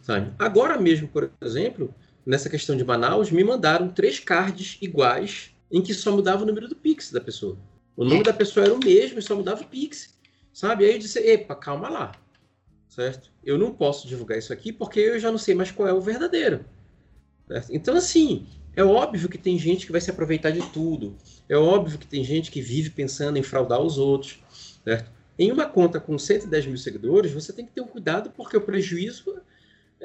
[0.00, 0.32] Sabe?
[0.38, 1.94] Agora mesmo, por exemplo,
[2.24, 6.68] nessa questão de Manaus, me mandaram três cards iguais em que só mudava o número
[6.68, 7.58] do Pix da pessoa.
[7.96, 10.18] O nome da pessoa era o mesmo e só mudava o Pix.
[10.52, 10.84] Sabe?
[10.84, 12.12] Aí eu disse, epa, calma lá.
[12.88, 13.30] Certo?
[13.44, 16.00] Eu não posso divulgar isso aqui porque eu já não sei mais qual é o
[16.00, 16.64] verdadeiro.
[17.70, 21.16] Então, assim, é óbvio que tem gente que vai se aproveitar de tudo.
[21.48, 24.42] É óbvio que tem gente que vive pensando em fraudar os outros.
[24.84, 25.10] Certo?
[25.38, 28.60] Em uma conta com 110 mil seguidores, você tem que ter um cuidado, porque o
[28.60, 29.40] prejuízo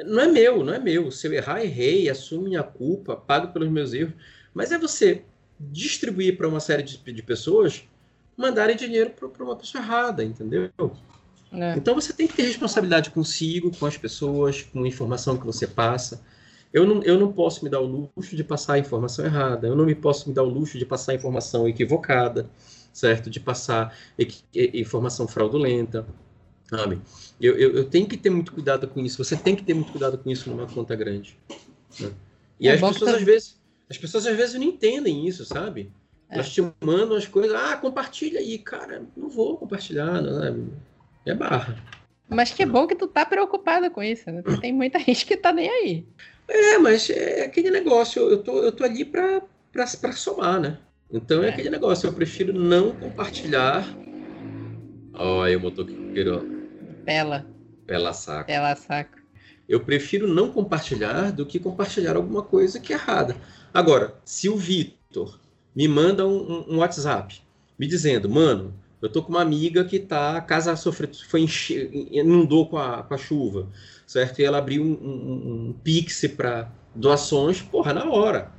[0.04, 1.12] não é meu, não é meu.
[1.12, 4.14] Se eu errar, errei, assumo minha culpa, pago pelos meus erros.
[4.54, 5.24] Mas é você
[5.60, 7.88] distribuir para uma série de, de pessoas
[8.36, 10.70] mandarem dinheiro para uma pessoa errada, entendeu?
[11.52, 11.76] É.
[11.78, 15.66] Então você tem que ter responsabilidade consigo, com as pessoas, com a informação que você
[15.66, 16.22] passa.
[16.74, 19.78] Eu não, eu não posso me dar o luxo de passar a informação errada, eu
[19.78, 22.50] não me posso me dar o luxo de passar a informação equivocada,
[22.92, 23.30] certo?
[23.30, 23.96] De passar
[24.54, 26.06] informação fraudulenta,
[26.70, 27.00] sabe?
[27.40, 29.92] Eu, eu, eu, tenho que ter muito cuidado com isso, você tem que ter muito
[29.92, 31.38] cuidado com isso numa conta grande.
[32.00, 32.12] Né?
[32.60, 33.18] E é as pessoas, tá...
[33.18, 35.92] às vezes, as pessoas às vezes não entendem isso, sabe?
[36.30, 36.36] É.
[36.36, 40.56] Elas te mandam as coisas, ah, compartilha aí, cara, não vou compartilhar, né?
[41.26, 41.78] É barra.
[42.28, 44.42] Mas que bom que tu tá preocupado com isso, né?
[44.60, 46.06] Tem muita gente que tá nem aí.
[46.48, 49.42] É, mas é aquele negócio, eu tô, eu tô ali pra,
[49.72, 50.78] pra, pra somar, né?
[51.12, 51.48] Então é.
[51.48, 53.86] é aquele negócio, eu prefiro não compartilhar.
[55.14, 56.55] Olha aí o motoqueiro.
[57.06, 57.46] Pela.
[57.86, 58.48] Pela saco.
[58.48, 59.20] Pela saco.
[59.68, 63.36] Eu prefiro não compartilhar do que compartilhar alguma coisa que é errada.
[63.74, 65.40] Agora, se o Vitor
[65.76, 67.42] me manda um, um, WhatsApp
[67.78, 72.10] me dizendo, mano, eu tô com uma amiga que tá, a casa sofreu, foi enche,
[72.12, 73.68] inundou com a, com a chuva
[74.06, 74.40] certo?
[74.40, 78.52] E ela abriu um, um, um Pix para doações, porra, na hora,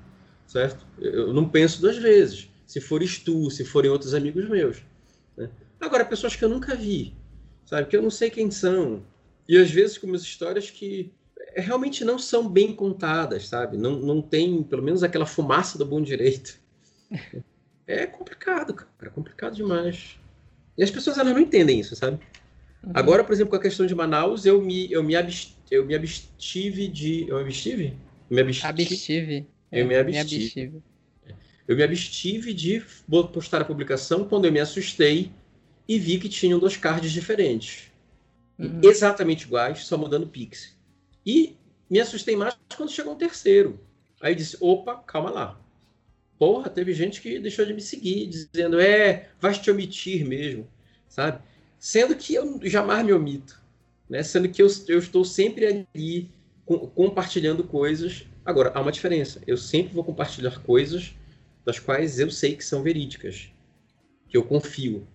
[0.47, 0.87] certo?
[0.99, 2.49] Eu não penso duas vezes.
[2.67, 4.79] Se fores tu, se forem outros amigos meus.
[5.37, 5.49] Né?
[5.81, 7.15] Agora, pessoas que eu nunca vi,
[7.67, 7.89] sabe?
[7.89, 9.03] Que eu não sei quem são.
[9.49, 11.13] E às vezes com umas histórias que
[11.55, 13.77] é, realmente não são bem contadas, sabe?
[13.77, 16.59] Não, não tem, pelo menos, aquela fumaça do bom direito.
[17.89, 18.91] É complicado, cara.
[19.01, 20.19] É complicado demais.
[20.77, 22.19] E as pessoas, elas não entendem isso, sabe?
[22.83, 22.91] Uhum.
[22.93, 25.95] Agora, por exemplo, com a questão de Manaus, eu me, eu me, abst, eu me
[25.95, 27.29] abstive de.
[27.29, 27.97] Eu me abstive?
[28.29, 28.69] Me abstive.
[28.69, 29.47] abstive.
[29.71, 30.13] Eu me abstive.
[30.13, 30.83] me abstive.
[31.69, 32.83] Eu me abstive de
[33.33, 35.31] postar a publicação quando eu me assustei
[35.89, 37.91] e vi que tinham dois cards diferentes.
[38.59, 38.81] Uhum.
[38.83, 40.75] Exatamente iguais, só mudando pix.
[41.25, 41.57] E
[41.89, 43.81] me assustei mais quando chegou um terceiro.
[44.21, 45.61] Aí disse: opa, calma lá.
[46.39, 50.69] Porra, teve gente que deixou de me seguir, dizendo: é, vai te omitir mesmo,
[51.09, 51.43] sabe?
[51.79, 53.63] Sendo que eu jamais me omito,
[54.09, 54.23] né?
[54.23, 56.31] Sendo que eu, eu estou sempre ali
[56.65, 58.27] com, compartilhando coisas.
[58.45, 59.43] Agora, há uma diferença.
[59.47, 61.15] Eu sempre vou compartilhar coisas
[61.65, 63.51] das quais eu sei que são verídicas,
[64.29, 65.07] que eu confio.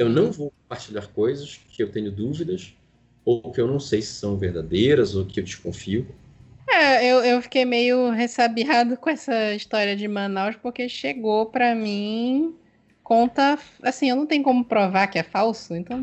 [0.00, 2.74] Eu não vou compartilhar coisas que eu tenho dúvidas
[3.22, 6.06] ou que eu não sei se são verdadeiras ou que eu desconfio.
[6.66, 12.54] É, eu, eu fiquei meio ressabiado com essa história de Manaus porque chegou para mim
[13.02, 16.00] conta, assim, eu não tenho como provar que é falso, então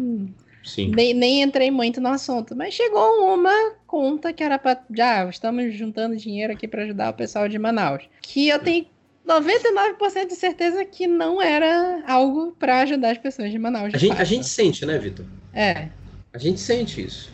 [0.63, 0.91] Sim.
[0.93, 5.73] Nem, nem entrei muito no assunto, mas chegou uma conta que era para já estamos
[5.73, 8.85] juntando dinheiro aqui para ajudar o pessoal de Manaus, que eu tenho
[9.27, 13.89] 99% de certeza que não era algo para ajudar as pessoas de Manaus.
[13.89, 15.25] De a, gente, a gente sente, né, Vitor?
[15.53, 15.89] É.
[16.33, 17.29] A gente sente isso.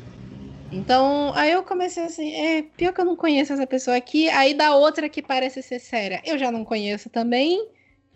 [0.72, 4.56] Então, aí eu comecei assim, é, pior que eu não conheço essa pessoa aqui, aí
[4.56, 7.68] da outra que parece ser séria, eu já não conheço também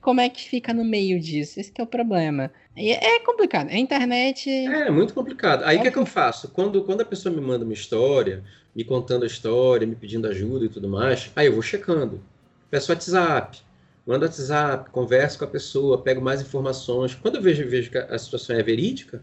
[0.02, 1.60] como é que fica no meio disso.
[1.60, 2.52] Esse é o problema.
[2.76, 3.70] E é complicado.
[3.70, 4.50] A internet.
[4.50, 5.64] É, muito complicado.
[5.66, 6.48] Aí o é que, é que eu faço?
[6.50, 8.44] Quando, quando a pessoa me manda uma história,
[8.76, 12.24] me contando a história, me pedindo ajuda e tudo mais, aí eu vou checando.
[12.72, 13.62] Peço WhatsApp,
[14.08, 17.14] mando WhatsApp, converso com a pessoa, pego mais informações.
[17.14, 19.22] Quando eu vejo, vejo que a situação é verídica,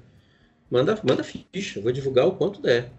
[0.71, 2.93] manda, manda ficha, vou divulgar o quanto der.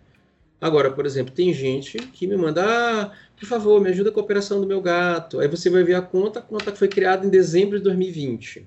[0.60, 4.24] Agora, por exemplo, tem gente que me manda, ah, por favor, me ajuda com a
[4.24, 5.40] operação do meu gato.
[5.40, 8.66] Aí você vai ver a conta, a conta foi criada em dezembro de 2020.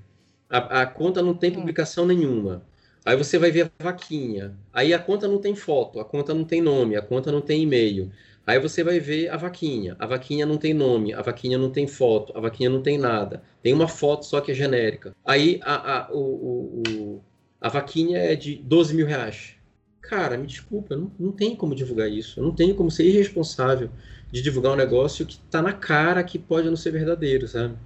[0.48, 1.54] A, a conta não tem hum.
[1.54, 2.62] publicação nenhuma.
[3.04, 4.54] Aí você vai ver a vaquinha.
[4.72, 7.62] Aí a conta não tem foto, a conta não tem nome, a conta não tem
[7.62, 8.12] e-mail.
[8.48, 9.94] Aí você vai ver a vaquinha.
[9.98, 13.42] A vaquinha não tem nome, a vaquinha não tem foto, a vaquinha não tem nada.
[13.62, 15.14] Tem uma foto só que é genérica.
[15.22, 17.24] Aí a, a, o, o,
[17.60, 19.54] a vaquinha é de 12 mil reais.
[20.00, 22.40] Cara, me desculpa, não, não tem como divulgar isso.
[22.40, 23.90] Eu não tenho como ser irresponsável
[24.32, 27.76] de divulgar um negócio que tá na cara que pode não ser verdadeiro, sabe?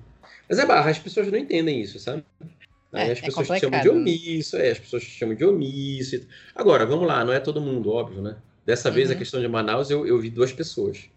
[0.49, 2.23] Mas é barra, as pessoas não entendem isso, sabe?
[2.93, 5.35] Aí é, as é pessoas é te chamam de omisso, é, as pessoas te chamam
[5.35, 6.25] de omisso.
[6.55, 8.37] Agora, vamos lá, não é todo mundo, óbvio, né?
[8.65, 8.95] Dessa uhum.
[8.95, 11.11] vez a questão de Manaus eu, eu vi duas pessoas.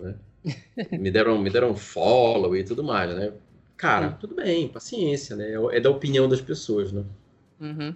[0.00, 0.14] Né?
[0.92, 3.32] me, deram, me deram follow e tudo mais, né?
[3.76, 4.12] Cara, uhum.
[4.14, 5.52] tudo bem, paciência, né?
[5.52, 7.04] É, é da opinião das pessoas, né?
[7.60, 7.94] Uhum.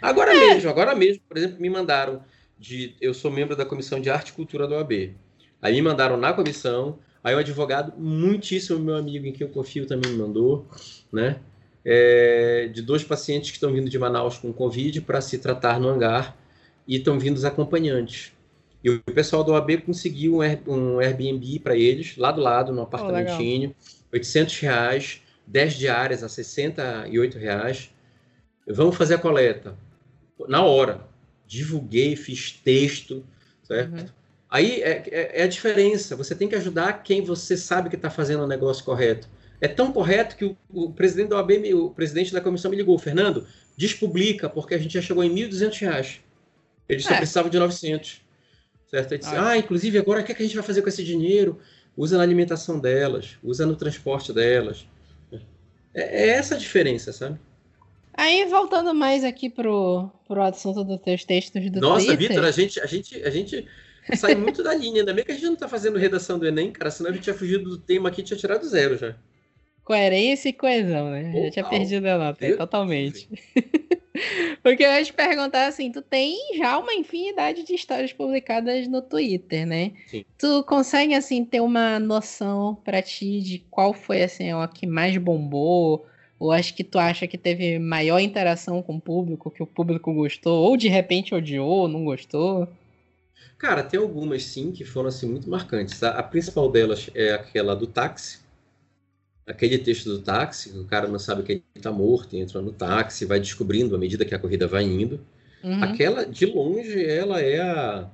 [0.00, 0.54] Agora é.
[0.54, 2.24] mesmo, agora mesmo, por exemplo, me mandaram
[2.58, 2.96] de.
[3.00, 5.14] Eu sou membro da comissão de arte e cultura da OAB.
[5.60, 9.86] Aí me mandaram na comissão, aí um advogado, muitíssimo meu amigo, em quem eu confio,
[9.86, 10.66] também me mandou,
[11.12, 11.38] né?
[11.84, 15.88] É, de dois pacientes que estão vindo de Manaus com Covid para se tratar no
[15.88, 16.36] hangar
[16.86, 18.32] e estão vindo os acompanhantes.
[18.82, 23.74] E o pessoal do OAB conseguiu um Airbnb para eles, lá do lado, no apartamentinho,
[23.78, 27.90] oh, 800 reais, 10 diárias a 68 reais.
[28.66, 29.76] Vamos fazer a coleta.
[30.48, 31.00] Na hora.
[31.46, 33.22] Divulguei, fiz texto,
[33.62, 34.00] certo?
[34.00, 34.06] Uhum.
[34.50, 36.16] Aí é, é, é, a diferença.
[36.16, 39.28] Você tem que ajudar quem você sabe que está fazendo o negócio correto.
[39.60, 42.98] É tão correto que o, o, presidente da OAB, o presidente da comissão me ligou,
[42.98, 46.20] Fernando, despublica, porque a gente já chegou em R$ 1.200.
[46.88, 47.16] Eles só é.
[47.18, 48.20] precisavam de 900.
[48.88, 49.16] Certo?
[49.16, 49.50] Disse, ah.
[49.50, 51.58] ah, inclusive agora o que, é que a gente vai fazer com esse dinheiro?
[51.96, 54.86] Usa na alimentação delas, usa no transporte delas.
[55.94, 57.38] É, é essa a diferença, sabe?
[58.14, 62.28] Aí, voltando mais aqui pro, pro assunto dos teus textos do Nossa, Twitter...
[62.28, 63.66] Nossa, Vitor, a gente, a, gente, a gente
[64.14, 65.00] sai muito da linha.
[65.00, 67.22] Ainda bem que a gente não tá fazendo redação do Enem, cara, senão a gente
[67.22, 69.14] tinha fugido do tema aqui e tinha tirado zero já.
[69.84, 71.32] Coerência e coesão, né?
[71.44, 73.28] Já tinha perdido a nota, totalmente.
[74.62, 79.00] Porque eu ia te perguntar assim, tu tem já uma infinidade de histórias publicadas no
[79.00, 79.92] Twitter, né?
[80.06, 80.24] Sim.
[80.38, 85.16] Tu consegue, assim, ter uma noção para ti de qual foi, assim, o que mais
[85.16, 86.06] bombou?
[86.38, 90.12] Ou acho que tu acha que teve maior interação com o público, que o público
[90.12, 90.62] gostou?
[90.64, 92.68] Ou de repente odiou, não gostou?
[93.56, 96.02] Cara, tem algumas sim que foram assim muito marcantes.
[96.02, 98.41] A, a principal delas é aquela do táxi.
[99.46, 103.24] Aquele texto do táxi, o cara não sabe que ele está morto, entra no táxi,
[103.24, 105.20] vai descobrindo à medida que a corrida vai indo.
[105.64, 105.82] Uhum.
[105.82, 108.08] Aquela, de longe, ela é a,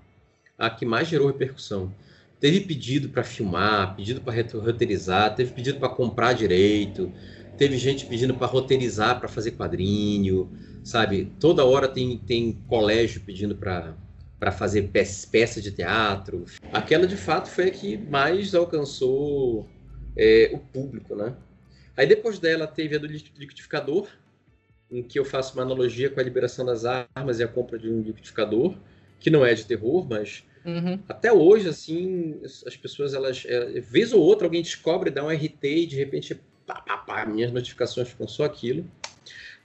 [0.59, 1.93] a que mais gerou repercussão.
[2.41, 7.13] Teve pedido para filmar, pedido para roteirizar, teve pedido para comprar direito,
[7.59, 10.49] teve gente pedindo para roteirizar, para fazer quadrinho,
[10.85, 11.33] sabe?
[11.39, 13.95] Toda hora tem, tem colégio pedindo para
[14.39, 16.45] para fazer peça de teatro.
[16.73, 19.69] Aquela, de fato, foi a que mais alcançou
[20.19, 21.35] é, o público, né?
[21.97, 24.09] Aí depois dela teve a do liquidificador,
[24.91, 27.89] em que eu faço uma analogia com a liberação das armas e a compra de
[27.89, 28.75] um liquidificador,
[29.21, 30.99] que não é de terror, mas uhum.
[31.09, 35.65] até hoje, assim, as pessoas, elas, é, vez ou outra, alguém descobre, dá um RT
[35.65, 38.89] e de repente, pá, pá, pá, minhas notificações ficam só aquilo.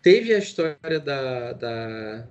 [0.02, 2.28] Teve a história da, da,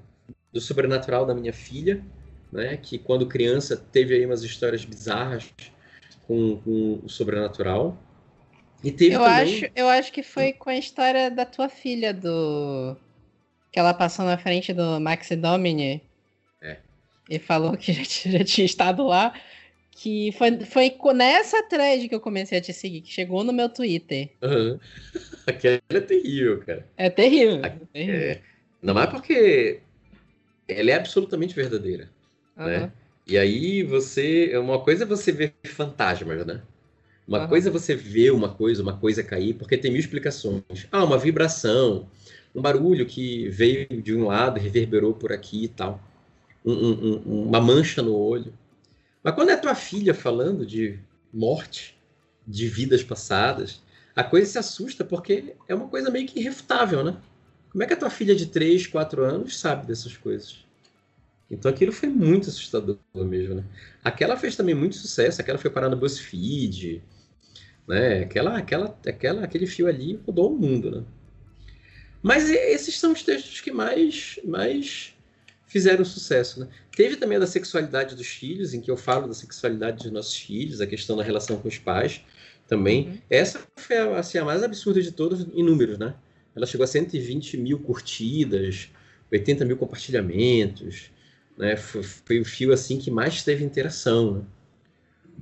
[0.53, 2.05] do sobrenatural da minha filha,
[2.53, 2.77] né?
[2.77, 5.55] Que quando criança teve aí umas histórias bizarras
[6.27, 7.99] com, com o sobrenatural.
[8.83, 9.35] E teve eu também...
[9.43, 12.97] acho, eu acho que foi com a história da tua filha do
[13.71, 16.03] que ela passou na frente do Maxi Domini.
[16.61, 16.77] É.
[17.29, 19.35] E falou que já, já tinha estado lá.
[19.95, 23.69] Que foi, foi nessa thread que eu comecei a te seguir, que chegou no meu
[23.69, 24.31] Twitter.
[24.43, 24.81] Uhum.
[25.47, 26.87] Aquela é terrível, cara.
[26.97, 27.65] É terrível.
[27.65, 28.21] É terrível.
[28.21, 28.41] É.
[28.83, 29.81] Não é porque
[30.67, 32.11] ela é absolutamente verdadeira
[32.57, 32.67] uhum.
[32.67, 32.93] né?
[33.27, 36.61] E aí você, uma coisa é você ver fantasmas, né?
[37.27, 37.49] Uma uhum.
[37.49, 40.87] coisa é você ver uma coisa, uma coisa cair, porque tem mil explicações.
[40.91, 42.09] Ah, uma vibração,
[42.55, 46.01] um barulho que veio de um lado, reverberou por aqui e tal.
[46.65, 48.53] Um, um, uma mancha no olho.
[49.23, 50.99] Mas quando é tua filha falando de
[51.33, 51.97] morte,
[52.47, 53.81] de vidas passadas,
[54.15, 57.17] a coisa se assusta porque é uma coisa meio que irrefutável, né?
[57.71, 60.63] Como é que a tua filha de 3, 4 anos sabe dessas coisas?
[61.51, 63.65] Então aquilo foi muito assustador mesmo, né?
[64.03, 67.03] Aquela fez também muito sucesso, aquela foi parar no BuzzFeed,
[67.93, 68.23] né?
[68.23, 70.91] Aquela, aquela, aquela, aquele fio ali rodou o mundo.
[70.91, 71.05] Né?
[72.23, 75.15] Mas esses são os textos que mais, mais
[75.67, 76.61] fizeram sucesso.
[76.61, 76.69] Né?
[76.97, 80.37] Teve também a da sexualidade dos filhos, em que eu falo da sexualidade dos nossos
[80.37, 82.25] filhos, a questão da relação com os pais
[82.67, 83.09] também.
[83.09, 83.19] Uhum.
[83.29, 86.15] Essa foi assim, a mais absurda de todas em números, né?
[86.57, 88.91] Ela chegou a 120 mil curtidas,
[89.31, 91.11] 80 mil compartilhamentos,
[91.59, 91.77] né?
[91.77, 94.35] Foi, foi o fio assim que mais teve interação.
[94.35, 94.43] Né?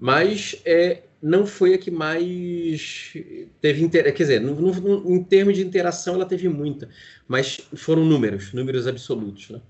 [0.01, 3.13] Mas é, não foi a que mais
[3.61, 4.17] teve interação.
[4.17, 6.89] Quer dizer, no, no, em termos de interação, ela teve muita,
[7.29, 9.51] mas foram números, números absolutos.
[9.51, 9.61] Né?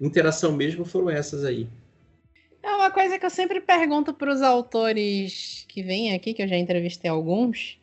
[0.00, 1.68] Interação mesmo foram essas aí.
[2.62, 6.48] É uma coisa que eu sempre pergunto para os autores que vêm aqui, que eu
[6.48, 7.78] já entrevistei alguns.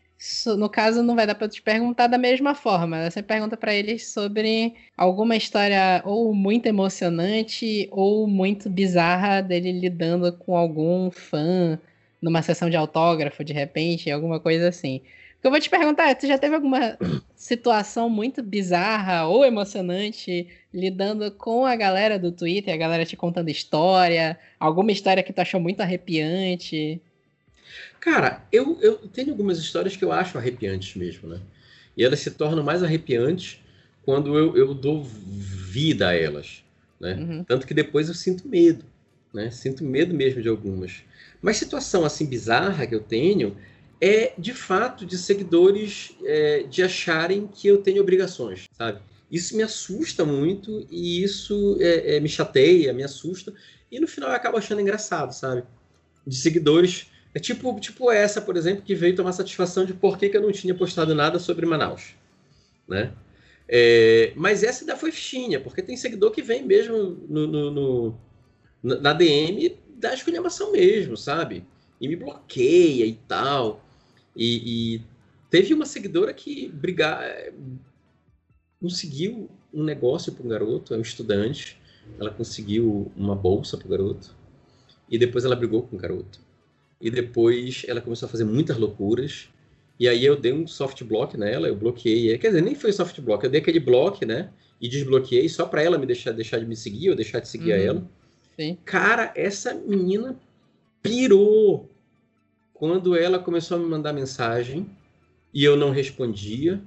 [0.57, 3.09] No caso, não vai dar para te perguntar da mesma forma.
[3.09, 10.31] Você pergunta para eles sobre alguma história ou muito emocionante ou muito bizarra dele lidando
[10.33, 11.79] com algum fã
[12.21, 15.01] numa sessão de autógrafo, de repente, alguma coisa assim.
[15.43, 16.97] eu vou te perguntar, tu já teve alguma
[17.35, 23.49] situação muito bizarra ou emocionante lidando com a galera do Twitter, a galera te contando
[23.49, 27.01] história, alguma história que tu achou muito arrepiante?
[27.99, 31.39] Cara, eu, eu tenho algumas histórias que eu acho arrepiantes mesmo, né?
[31.95, 33.59] E elas se tornam mais arrepiantes
[34.03, 36.63] quando eu, eu dou vida a elas,
[36.99, 37.15] né?
[37.15, 37.43] Uhum.
[37.43, 38.85] Tanto que depois eu sinto medo,
[39.33, 39.51] né?
[39.51, 41.03] Sinto medo mesmo de algumas.
[41.41, 43.57] Mas situação assim bizarra que eu tenho
[43.99, 48.99] é de fato de seguidores é, de acharem que eu tenho obrigações, sabe?
[49.31, 53.53] Isso me assusta muito e isso é, é, me chateia, me assusta
[53.91, 55.63] e no final eu acabo achando engraçado, sabe?
[56.25, 60.29] De seguidores é tipo, tipo essa, por exemplo, que veio tomar satisfação de por que,
[60.29, 62.15] que eu não tinha postado nada sobre Manaus,
[62.87, 63.13] né?
[63.67, 68.17] É, mas essa ainda foi fichinha, porque tem seguidor que vem mesmo no, no, no
[68.83, 71.63] na DM da esculhambação mesmo, sabe?
[71.99, 73.85] E me bloqueia e tal.
[74.35, 75.01] E, e
[75.49, 77.23] teve uma seguidora que brigar,
[78.81, 81.79] conseguiu um negócio para um garoto, é um estudante.
[82.19, 84.35] Ela conseguiu uma bolsa para o garoto.
[85.09, 86.39] E depois ela brigou com o garoto.
[86.99, 89.49] E depois ela começou a fazer muitas loucuras.
[89.99, 92.35] E aí eu dei um soft block nela, eu bloqueei.
[92.37, 94.51] Quer dizer, nem foi soft block, eu dei aquele block, né?
[94.79, 97.71] E desbloqueei só para ela me deixar, deixar de me seguir ou deixar de seguir
[97.71, 97.77] uhum.
[97.77, 98.09] a ela.
[98.61, 98.77] Sim.
[98.85, 100.39] Cara, essa menina
[101.01, 101.89] pirou
[102.75, 104.87] quando ela começou a me mandar mensagem
[105.51, 106.79] e eu não respondia.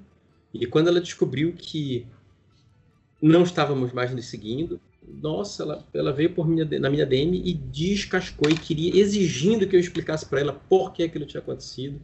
[0.52, 2.06] E quando ela descobriu que
[3.20, 7.52] não estávamos mais nos seguindo, nossa, ela, ela veio por minha, na minha DM e
[7.52, 12.00] descascou e queria, exigindo que eu explicasse para ela por que aquilo tinha acontecido.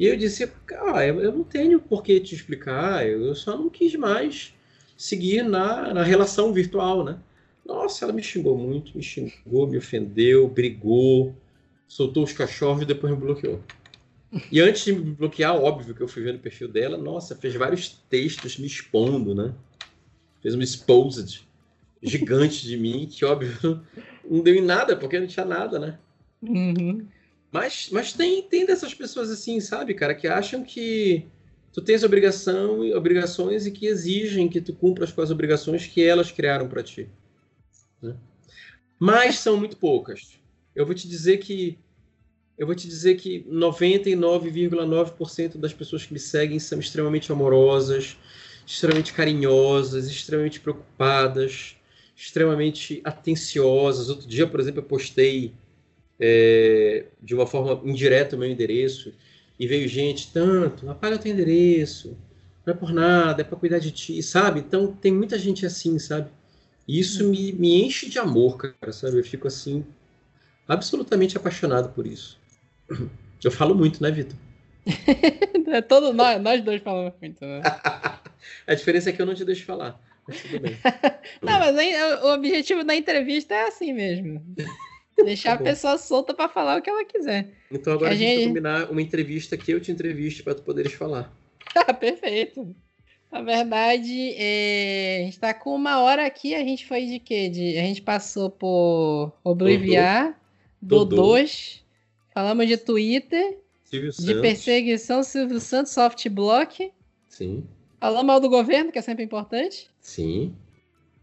[0.00, 3.94] E eu disse, eu, eu não tenho por que te explicar, eu só não quis
[3.94, 4.52] mais
[4.96, 7.20] seguir na, na relação virtual, né?
[7.64, 11.34] Nossa, ela me xingou muito, me xingou, me ofendeu, brigou,
[11.86, 13.60] soltou os cachorros e depois me bloqueou.
[14.50, 17.54] E antes de me bloquear, óbvio que eu fui vendo o perfil dela, nossa, fez
[17.54, 19.54] vários textos me expondo, né?
[20.40, 21.46] Fez uma exposed
[22.02, 23.82] gigante de mim, que óbvio
[24.28, 25.98] não deu em nada, porque não tinha nada, né?
[26.42, 27.06] Uhum.
[27.50, 31.26] Mas, mas tem, tem dessas pessoas assim, sabe, cara, que acham que
[31.72, 36.30] tu tens obrigação, obrigações e que exigem que tu cumpras com as obrigações que elas
[36.30, 37.08] criaram para ti.
[38.02, 38.16] Né?
[38.98, 40.40] Mas são muito poucas.
[40.74, 41.78] Eu vou te dizer que
[42.56, 48.18] eu vou te dizer que 99,9% das pessoas que me seguem são extremamente amorosas,
[48.66, 51.76] extremamente carinhosas, extremamente preocupadas,
[52.14, 54.10] extremamente atenciosas.
[54.10, 55.54] Outro dia, por exemplo, eu postei
[56.20, 59.14] é, de uma forma indireta o meu endereço
[59.58, 62.14] e veio gente, tanto, apaga teu endereço,
[62.66, 64.60] não é por nada, é para cuidar de ti, sabe?
[64.60, 66.30] Então tem muita gente assim, sabe?
[66.90, 69.16] E isso me, me enche de amor, cara, sabe?
[69.16, 69.86] Eu fico assim,
[70.66, 72.36] absolutamente apaixonado por isso.
[73.42, 74.36] Eu falo muito, né, Vitor?
[75.72, 77.62] é todo, nós, nós dois falamos muito, né?
[78.66, 79.98] a diferença é que eu não te deixo falar.
[80.28, 80.76] Mas tudo bem.
[81.40, 84.44] não, mas o objetivo da entrevista é assim mesmo.
[85.24, 87.54] Deixar tá a pessoa solta para falar o que ela quiser.
[87.70, 90.62] Então agora a, a gente vai combinar uma entrevista que eu te entreviste para tu
[90.62, 91.32] poderes falar.
[91.74, 92.76] Ah, perfeito.
[93.30, 95.20] Na verdade, é...
[95.20, 97.48] a gente tá com uma hora aqui, a gente foi de quê?
[97.48, 97.78] De...
[97.78, 100.38] A gente passou por Obliviar,
[100.82, 101.84] Dodôs,
[102.34, 104.40] falamos de Twitter, Silvio de Santos.
[104.40, 106.92] perseguição, Silvio Santos, soft block.
[107.28, 107.64] Sim.
[108.00, 109.88] Falamos mal do governo, que é sempre importante.
[110.00, 110.54] Sim.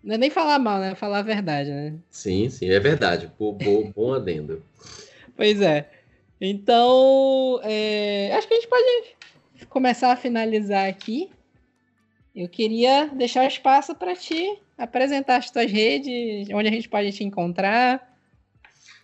[0.04, 0.96] Não é nem falar mal, né?
[0.96, 1.96] Falar a verdade, né?
[2.10, 3.30] Sim, sim, é verdade.
[3.38, 4.64] Bom, bom adendo.
[5.36, 5.90] Pois é.
[6.40, 8.32] Então, é...
[8.34, 11.30] acho que a gente pode começar a finalizar aqui.
[12.38, 17.24] Eu queria deixar espaço para te apresentar as tuas redes, onde a gente pode te
[17.24, 18.16] encontrar.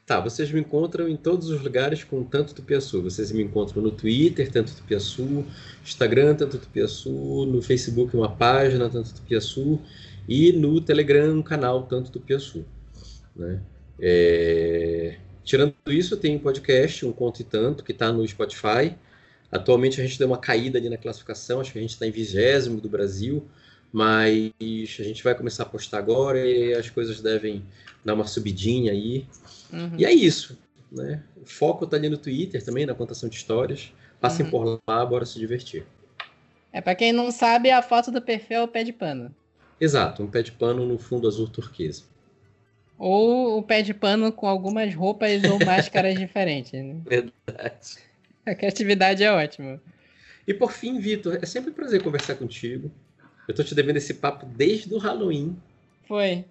[0.06, 3.02] Tá, vocês me encontram em todos os lugares com Tanto Tupiaçu.
[3.02, 5.44] Vocês me encontram no Twitter, Tanto Tupiaçu,
[5.84, 9.82] Instagram, Tanto Tupiaçu, no Facebook, uma página, Tanto Tupiaçu,
[10.30, 12.64] e no Telegram, um canal, Tanto Tupiaçu.
[13.36, 13.60] Né?
[14.00, 15.18] É...
[15.44, 18.96] Tirando isso, tem um podcast, um Conto e Tanto, que está no Spotify.
[19.54, 22.12] Atualmente a gente deu uma caída ali na classificação, acho que a gente está em
[22.12, 23.47] vigésimo do Brasil,
[23.91, 27.64] mas a gente vai começar a postar agora e as coisas devem
[28.04, 29.28] dar uma subidinha aí.
[29.72, 29.91] Uhum.
[29.95, 30.58] E é isso.
[30.91, 31.22] Né?
[31.39, 33.93] O foco está ali no Twitter também, na contação de histórias.
[34.20, 34.51] Passem uhum.
[34.51, 35.86] por lá, bora se divertir.
[36.72, 39.34] É, para quem não sabe, a foto do perfil é o pé de pano.
[39.80, 42.04] Exato, um pé de pano no fundo azul turquesa.
[42.97, 46.72] Ou o pé de pano com algumas roupas ou máscaras diferentes.
[46.72, 46.95] Né?
[47.06, 48.12] Verdade.
[48.52, 49.82] A criatividade é ótima.
[50.48, 52.91] E por fim, Vitor, é sempre um prazer conversar contigo.
[53.48, 55.56] Eu tô te devendo esse papo desde o Halloween.
[56.08, 56.46] Foi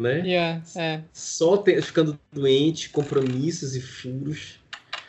[0.00, 0.22] né?
[0.26, 1.02] Yeah, é.
[1.12, 4.58] Só te, ficando doente, compromissos e furos.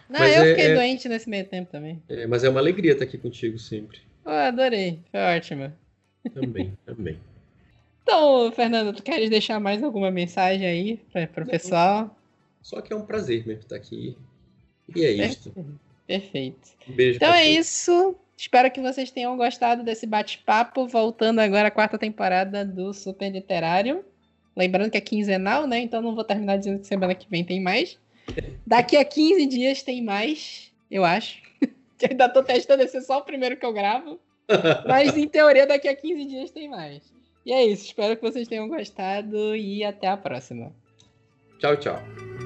[0.09, 2.03] Não, mas eu é, fiquei é, doente nesse meio tempo também.
[2.09, 3.99] É, mas é uma alegria estar aqui contigo sempre.
[4.25, 5.71] Oh, adorei, foi ótimo.
[6.33, 7.17] Também, também.
[8.03, 12.17] Então, Fernando, tu queres deixar mais alguma mensagem aí para o pessoal?
[12.61, 14.17] Só que é um prazer mesmo estar aqui.
[14.93, 15.53] E é isso.
[16.11, 16.69] Perfeito.
[16.89, 17.15] Um beijo.
[17.15, 18.15] Então é isso.
[18.35, 20.85] Espero que vocês tenham gostado desse bate-papo.
[20.85, 24.03] Voltando agora à quarta temporada do Super Literário.
[24.55, 25.79] Lembrando que é quinzenal, né?
[25.79, 27.97] Então não vou terminar dizendo que semana que vem tem mais.
[28.67, 31.41] Daqui a 15 dias tem mais, eu acho.
[31.97, 34.19] que ainda tô testando, esse é só o primeiro que eu gravo.
[34.85, 37.01] Mas em teoria, daqui a 15 dias tem mais.
[37.45, 37.85] E é isso.
[37.85, 40.73] Espero que vocês tenham gostado e até a próxima.
[41.59, 42.40] Tchau, tchau.